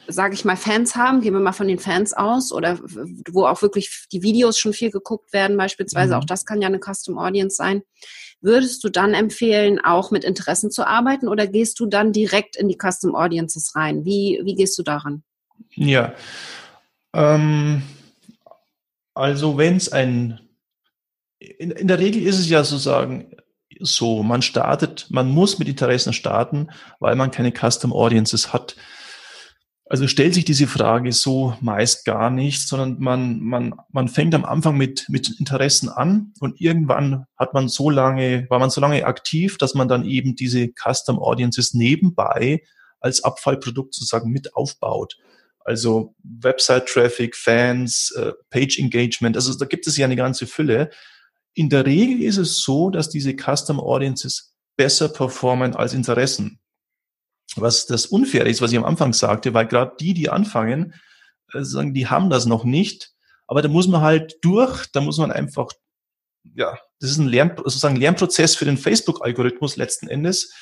sage 0.07 0.33
ich 0.33 0.45
mal, 0.45 0.55
Fans 0.55 0.95
haben, 0.95 1.21
gehen 1.21 1.33
wir 1.33 1.39
mal 1.39 1.51
von 1.51 1.67
den 1.67 1.79
Fans 1.79 2.13
aus, 2.13 2.51
oder 2.51 2.79
wo 3.31 3.45
auch 3.45 3.61
wirklich 3.61 4.05
die 4.11 4.23
Videos 4.23 4.57
schon 4.57 4.73
viel 4.73 4.91
geguckt 4.91 5.33
werden, 5.33 5.57
beispielsweise, 5.57 6.15
mhm. 6.15 6.19
auch 6.19 6.25
das 6.25 6.45
kann 6.45 6.61
ja 6.61 6.67
eine 6.67 6.79
Custom 6.79 7.17
Audience 7.17 7.55
sein. 7.55 7.83
Würdest 8.39 8.83
du 8.83 8.89
dann 8.89 9.13
empfehlen, 9.13 9.79
auch 9.83 10.11
mit 10.11 10.23
Interessen 10.23 10.69
zu 10.69 10.85
arbeiten 10.85 11.27
oder 11.27 11.47
gehst 11.47 11.79
du 11.79 11.87
dann 11.87 12.13
direkt 12.13 12.55
in 12.55 12.67
die 12.67 12.77
Custom 12.77 13.15
Audiences 13.15 13.75
rein? 13.75 14.05
Wie, 14.05 14.41
wie 14.43 14.55
gehst 14.55 14.77
du 14.77 14.83
daran? 14.83 15.23
Ja, 15.73 16.13
ähm, 17.13 17.81
also 19.15 19.57
wenn 19.57 19.77
es 19.77 19.91
ein, 19.91 20.39
in, 21.39 21.71
in 21.71 21.87
der 21.87 21.99
Regel 21.99 22.21
ist 22.21 22.37
es 22.37 22.49
ja 22.49 22.63
sozusagen 22.63 23.35
so, 23.79 24.23
man 24.23 24.41
startet, 24.41 25.07
man 25.09 25.29
muss 25.29 25.59
mit 25.59 25.67
Interessen 25.67 26.13
starten, 26.13 26.69
weil 26.99 27.15
man 27.15 27.31
keine 27.31 27.51
Custom 27.51 27.93
Audiences 27.93 28.53
hat. 28.53 28.75
Also 29.89 30.07
stellt 30.07 30.33
sich 30.33 30.43
diese 30.43 30.67
Frage 30.67 31.13
so 31.13 31.55
meist 31.61 32.03
gar 32.03 32.29
nicht, 32.29 32.67
sondern 32.67 32.99
man, 32.99 33.39
man, 33.39 33.73
man 33.89 34.09
fängt 34.09 34.35
am 34.35 34.43
Anfang 34.43 34.75
mit, 34.75 35.07
mit 35.07 35.39
Interessen 35.39 35.87
an 35.87 36.33
und 36.41 36.59
irgendwann 36.59 37.25
hat 37.37 37.53
man 37.53 37.69
so 37.69 37.89
lange, 37.89 38.47
war 38.49 38.59
man 38.59 38.69
so 38.69 38.81
lange 38.81 39.05
aktiv, 39.05 39.57
dass 39.57 39.75
man 39.75 39.87
dann 39.87 40.03
eben 40.03 40.35
diese 40.35 40.67
Custom 40.67 41.19
Audiences 41.19 41.73
nebenbei 41.73 42.63
als 42.99 43.23
Abfallprodukt 43.23 43.93
sozusagen 43.93 44.29
mit 44.29 44.55
aufbaut. 44.55 45.17
Also 45.63 46.15
Website 46.23 46.87
Traffic, 46.87 47.35
Fans, 47.35 48.11
äh, 48.17 48.33
Page 48.49 48.79
Engagement, 48.79 49.37
also 49.37 49.57
da 49.57 49.65
gibt 49.65 49.87
es 49.87 49.95
ja 49.95 50.05
eine 50.05 50.15
ganze 50.17 50.47
Fülle. 50.47 50.89
In 51.53 51.69
der 51.69 51.85
Regel 51.85 52.21
ist 52.23 52.37
es 52.37 52.59
so, 52.59 52.89
dass 52.89 53.09
diese 53.09 53.35
Custom 53.35 53.79
Audiences 53.79 54.53
besser 54.75 55.07
performen 55.07 55.75
als 55.75 55.93
Interessen 55.93 56.59
was 57.61 57.85
das 57.85 58.05
unfair 58.07 58.45
ist, 58.45 58.61
was 58.61 58.71
ich 58.71 58.77
am 58.77 58.85
Anfang 58.85 59.13
sagte, 59.13 59.53
weil 59.53 59.67
gerade 59.67 59.95
die, 59.99 60.13
die 60.13 60.29
anfangen, 60.29 60.93
äh, 61.53 61.63
sagen, 61.63 61.93
die 61.93 62.07
haben 62.07 62.29
das 62.29 62.45
noch 62.45 62.63
nicht. 62.63 63.11
Aber 63.47 63.61
da 63.61 63.69
muss 63.69 63.87
man 63.87 64.01
halt 64.01 64.37
durch, 64.41 64.85
da 64.91 65.01
muss 65.01 65.17
man 65.17 65.31
einfach, 65.31 65.71
ja, 66.55 66.77
das 66.99 67.11
ist 67.11 67.17
ein 67.17 67.27
Lern, 67.27 67.53
sozusagen 67.57 67.95
Lernprozess 67.95 68.55
für 68.55 68.65
den 68.65 68.77
Facebook-Algorithmus 68.77 69.77
letzten 69.77 70.07
Endes. 70.07 70.53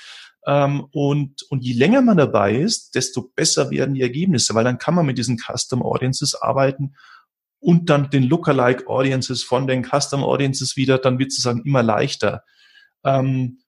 Ähm, 0.46 0.86
und, 0.92 1.44
und 1.50 1.64
je 1.64 1.74
länger 1.74 2.02
man 2.02 2.18
dabei 2.18 2.56
ist, 2.56 2.94
desto 2.96 3.32
besser 3.36 3.72
werden 3.72 3.96
die 3.96 4.02
Ergebnisse, 4.02 4.54
weil 4.54 4.64
dann 4.64 4.78
kann 4.78 4.94
man 4.94 5.06
mit 5.06 5.18
diesen 5.18 5.38
Custom 5.38 5.82
Audiences 5.82 6.36
arbeiten 6.36 6.96
und 7.60 7.90
dann 7.90 8.12
den 8.12 8.24
Lookalike 8.24 8.88
Audiences 8.88 9.44
von 9.44 9.66
den 9.66 9.84
Custom 9.84 10.24
Audiences 10.24 10.76
wieder, 10.76 11.00
dann 11.00 11.18
wird 11.18 11.30
es 11.30 11.38
sozusagen 11.38 11.66
immer 11.66 11.82
leichter. 11.82 12.44
Ähm, 13.04 13.60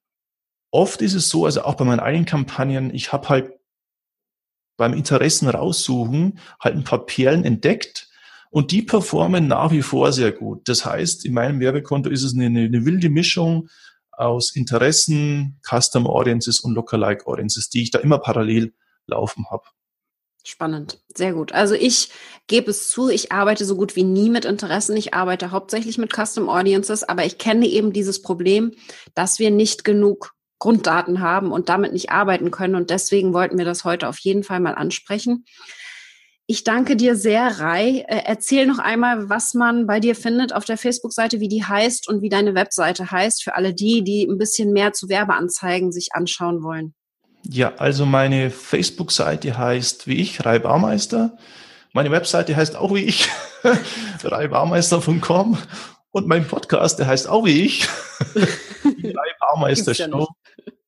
oft 0.72 1.02
ist 1.02 1.14
es 1.14 1.30
so, 1.30 1.46
also 1.46 1.64
auch 1.64 1.76
bei 1.76 1.86
meinen 1.86 2.00
eigenen 2.00 2.26
Kampagnen, 2.26 2.94
ich 2.94 3.12
habe 3.12 3.30
halt 3.30 3.54
beim 4.78 4.94
Interessen 4.94 5.50
raussuchen 5.50 6.40
halt 6.60 6.76
ein 6.76 6.84
paar 6.84 7.06
Perlen 7.06 7.44
entdeckt 7.44 8.10
und 8.50 8.72
die 8.72 8.84
performen 8.84 9.48
nach 9.48 9.72
wie 9.72 9.82
vor 9.82 10.14
sehr 10.14 10.32
gut. 10.32 10.70
Das 10.70 10.86
heißt, 10.86 11.26
in 11.26 11.34
meinem 11.34 11.60
Werbekonto 11.60 12.10
ist 12.10 12.24
es 12.24 12.34
eine, 12.34 12.46
eine 12.46 12.86
wilde 12.86 13.10
Mischung 13.10 13.70
aus 14.12 14.56
Interessen, 14.56 15.60
Custom 15.68 16.08
Audiences 16.08 16.60
und 16.60 16.74
Lookalike 16.74 17.28
Audiences, 17.28 17.70
die 17.70 17.84
ich 17.84 17.92
da 17.92 18.00
immer 18.00 18.20
parallel 18.20 18.74
laufen 19.06 19.46
habe. 19.50 19.64
Spannend, 20.44 21.02
sehr 21.14 21.34
gut. 21.34 21.52
Also 21.52 21.76
ich 21.76 22.10
gebe 22.48 22.72
es 22.72 22.90
zu, 22.90 23.10
ich 23.10 23.34
arbeite 23.34 23.66
so 23.66 23.76
gut 23.76 23.98
wie 23.98 24.04
nie 24.04 24.30
mit 24.30 24.46
Interessen. 24.46 24.96
Ich 24.96 25.14
arbeite 25.14 25.52
hauptsächlich 25.52 25.98
mit 25.98 26.14
Custom 26.14 26.48
Audiences, 26.48 27.04
aber 27.04 27.26
ich 27.26 27.38
kenne 27.38 27.68
eben 27.68 27.92
dieses 27.92 28.22
Problem, 28.22 28.72
dass 29.14 29.40
wir 29.40 29.52
nicht 29.52 29.84
genug 29.84 30.37
Grunddaten 30.60 31.22
haben 31.22 31.52
und 31.52 31.70
damit 31.70 31.93
nicht 31.93 32.10
arbeiten 32.10 32.52
können. 32.52 32.76
Und 32.76 32.89
deswegen 32.89 33.34
wollten 33.34 33.58
wir 33.58 33.65
das 33.65 33.84
heute 33.84 34.08
auf 34.08 34.17
jeden 34.20 34.43
Fall 34.43 34.60
mal 34.60 34.76
ansprechen. 34.76 35.46
Ich 36.50 36.63
danke 36.63 36.96
dir 36.96 37.17
sehr, 37.17 37.60
Rai. 37.60 38.06
Äh, 38.08 38.22
erzähl 38.26 38.65
noch 38.65 38.80
einmal, 38.80 39.30
was 39.30 39.54
man 39.54 39.86
bei 39.86 40.00
dir 40.00 40.15
findet 40.15 40.54
auf 40.54 40.63
der 40.63 40.78
Facebook-Seite, 40.78 41.41
wie 41.41 41.50
die 41.50 41.65
heißt 41.65 42.08
und 42.08 42.22
wie 42.22 42.30
deine 42.30 42.56
Webseite 42.56 43.12
heißt, 43.12 43.43
für 43.43 43.56
alle 43.56 43.74
die, 43.74 44.02
die 44.04 44.26
ein 44.26 44.38
bisschen 44.38 44.72
mehr 44.72 44.93
zu 44.93 45.10
Werbeanzeigen 45.10 45.91
sich 45.91 46.10
anschauen 46.13 46.63
wollen. 46.63 46.93
Ja, 47.43 47.74
also 47.76 48.06
meine 48.06 48.50
Facebook-Seite 48.50 49.58
heißt 49.58 50.08
wie 50.08 50.22
ich, 50.22 50.46
Rai 50.46 50.60
Baumeister. 50.60 51.38
Meine 51.93 52.12
Webseite 52.12 52.56
heißt 52.56 52.76
auch 52.76 52.93
wie 52.93 53.04
ich, 53.04 53.28
reibaumeister.com. 54.24 55.58
Und 56.12 56.28
mein 56.28 56.48
Podcast, 56.48 57.00
der 57.00 57.08
heißt 57.08 57.28
auch 57.28 57.46
wie 57.46 57.65
ich, 57.65 57.88
die 59.48 59.54
Rai 59.54 59.54
Baumeister 59.54 59.94
Show. 59.94 60.28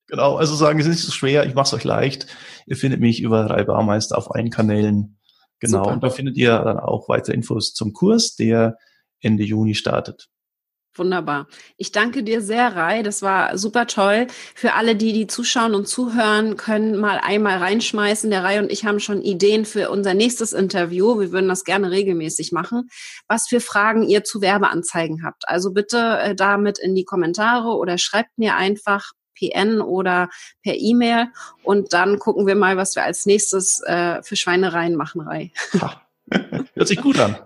Genau, 0.08 0.38
also 0.38 0.56
sagen, 0.56 0.80
es 0.80 0.88
ist 0.88 0.92
nicht 0.92 1.06
so 1.06 1.12
schwer, 1.12 1.46
ich 1.46 1.54
mache 1.54 1.68
es 1.68 1.74
euch 1.74 1.84
leicht. 1.84 2.26
Ihr 2.66 2.76
findet 2.76 3.00
mich 3.00 3.22
über 3.22 3.46
Rai 3.50 3.64
Baumeister 3.64 4.18
auf 4.18 4.34
allen 4.34 4.50
Kanälen. 4.50 5.20
Genau, 5.60 5.84
Super. 5.84 5.94
und 5.94 6.04
da 6.04 6.10
findet 6.10 6.36
ihr 6.38 6.58
dann 6.58 6.80
auch 6.80 7.10
weitere 7.10 7.36
Infos 7.36 7.74
zum 7.74 7.94
Kurs, 7.94 8.36
der 8.36 8.78
Ende 9.22 9.44
Juni 9.44 9.76
startet. 9.76 10.30
Wunderbar. 11.00 11.48
Ich 11.78 11.92
danke 11.92 12.24
dir 12.24 12.42
sehr, 12.42 12.76
Rai. 12.76 13.02
Das 13.04 13.22
war 13.22 13.58
super 13.58 13.88
toll. 13.88 14.28
Für 14.54 14.74
alle, 14.74 14.96
die, 14.96 15.14
die 15.14 15.28
zuschauen 15.28 15.74
und 15.74 15.88
zuhören, 15.88 16.58
können 16.58 16.98
mal 16.98 17.20
einmal 17.24 17.58
reinschmeißen. 17.58 18.30
Der 18.30 18.44
Rai 18.44 18.60
und 18.60 18.72
ich 18.72 18.86
haben 18.86 19.00
schon 19.00 19.22
Ideen 19.22 19.66
für 19.66 19.90
unser 19.90 20.14
nächstes 20.14 20.54
Interview. 20.54 21.20
Wir 21.20 21.32
würden 21.32 21.48
das 21.48 21.64
gerne 21.64 21.90
regelmäßig 21.90 22.52
machen. 22.52 22.90
Was 23.28 23.48
für 23.48 23.62
Fragen 23.62 24.04
ihr 24.04 24.24
zu 24.24 24.42
Werbeanzeigen 24.42 25.24
habt. 25.24 25.48
Also 25.48 25.72
bitte 25.72 26.20
äh, 26.20 26.36
damit 26.36 26.78
in 26.78 26.94
die 26.94 27.06
Kommentare 27.06 27.70
oder 27.70 27.98
schreibt 27.98 28.38
mir 28.38 28.56
einfach 28.56 29.14
PN 29.40 29.82
oder 29.82 30.30
per 30.64 30.76
E-Mail 30.76 31.28
und 31.64 31.94
dann 31.94 32.20
gucken 32.20 32.46
wir 32.46 32.56
mal, 32.56 32.78
was 32.78 32.96
wir 32.96 33.04
als 33.04 33.26
nächstes 33.26 33.82
äh, 33.86 34.22
für 34.22 34.36
Schweinereien 34.36 34.96
machen, 34.96 35.22
Rai. 35.22 35.52
Hört 36.74 36.88
sich 36.88 37.02
gut 37.02 37.18
an. 37.20 37.38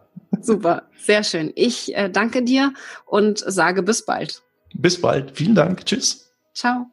Super, 0.43 0.89
sehr 0.97 1.23
schön. 1.23 1.51
Ich 1.55 1.95
äh, 1.95 2.09
danke 2.09 2.43
dir 2.43 2.73
und 3.05 3.39
sage 3.39 3.83
bis 3.83 4.05
bald. 4.05 4.41
Bis 4.73 4.99
bald. 4.99 5.31
Vielen 5.31 5.55
Dank. 5.55 5.85
Tschüss. 5.85 6.31
Ciao. 6.53 6.87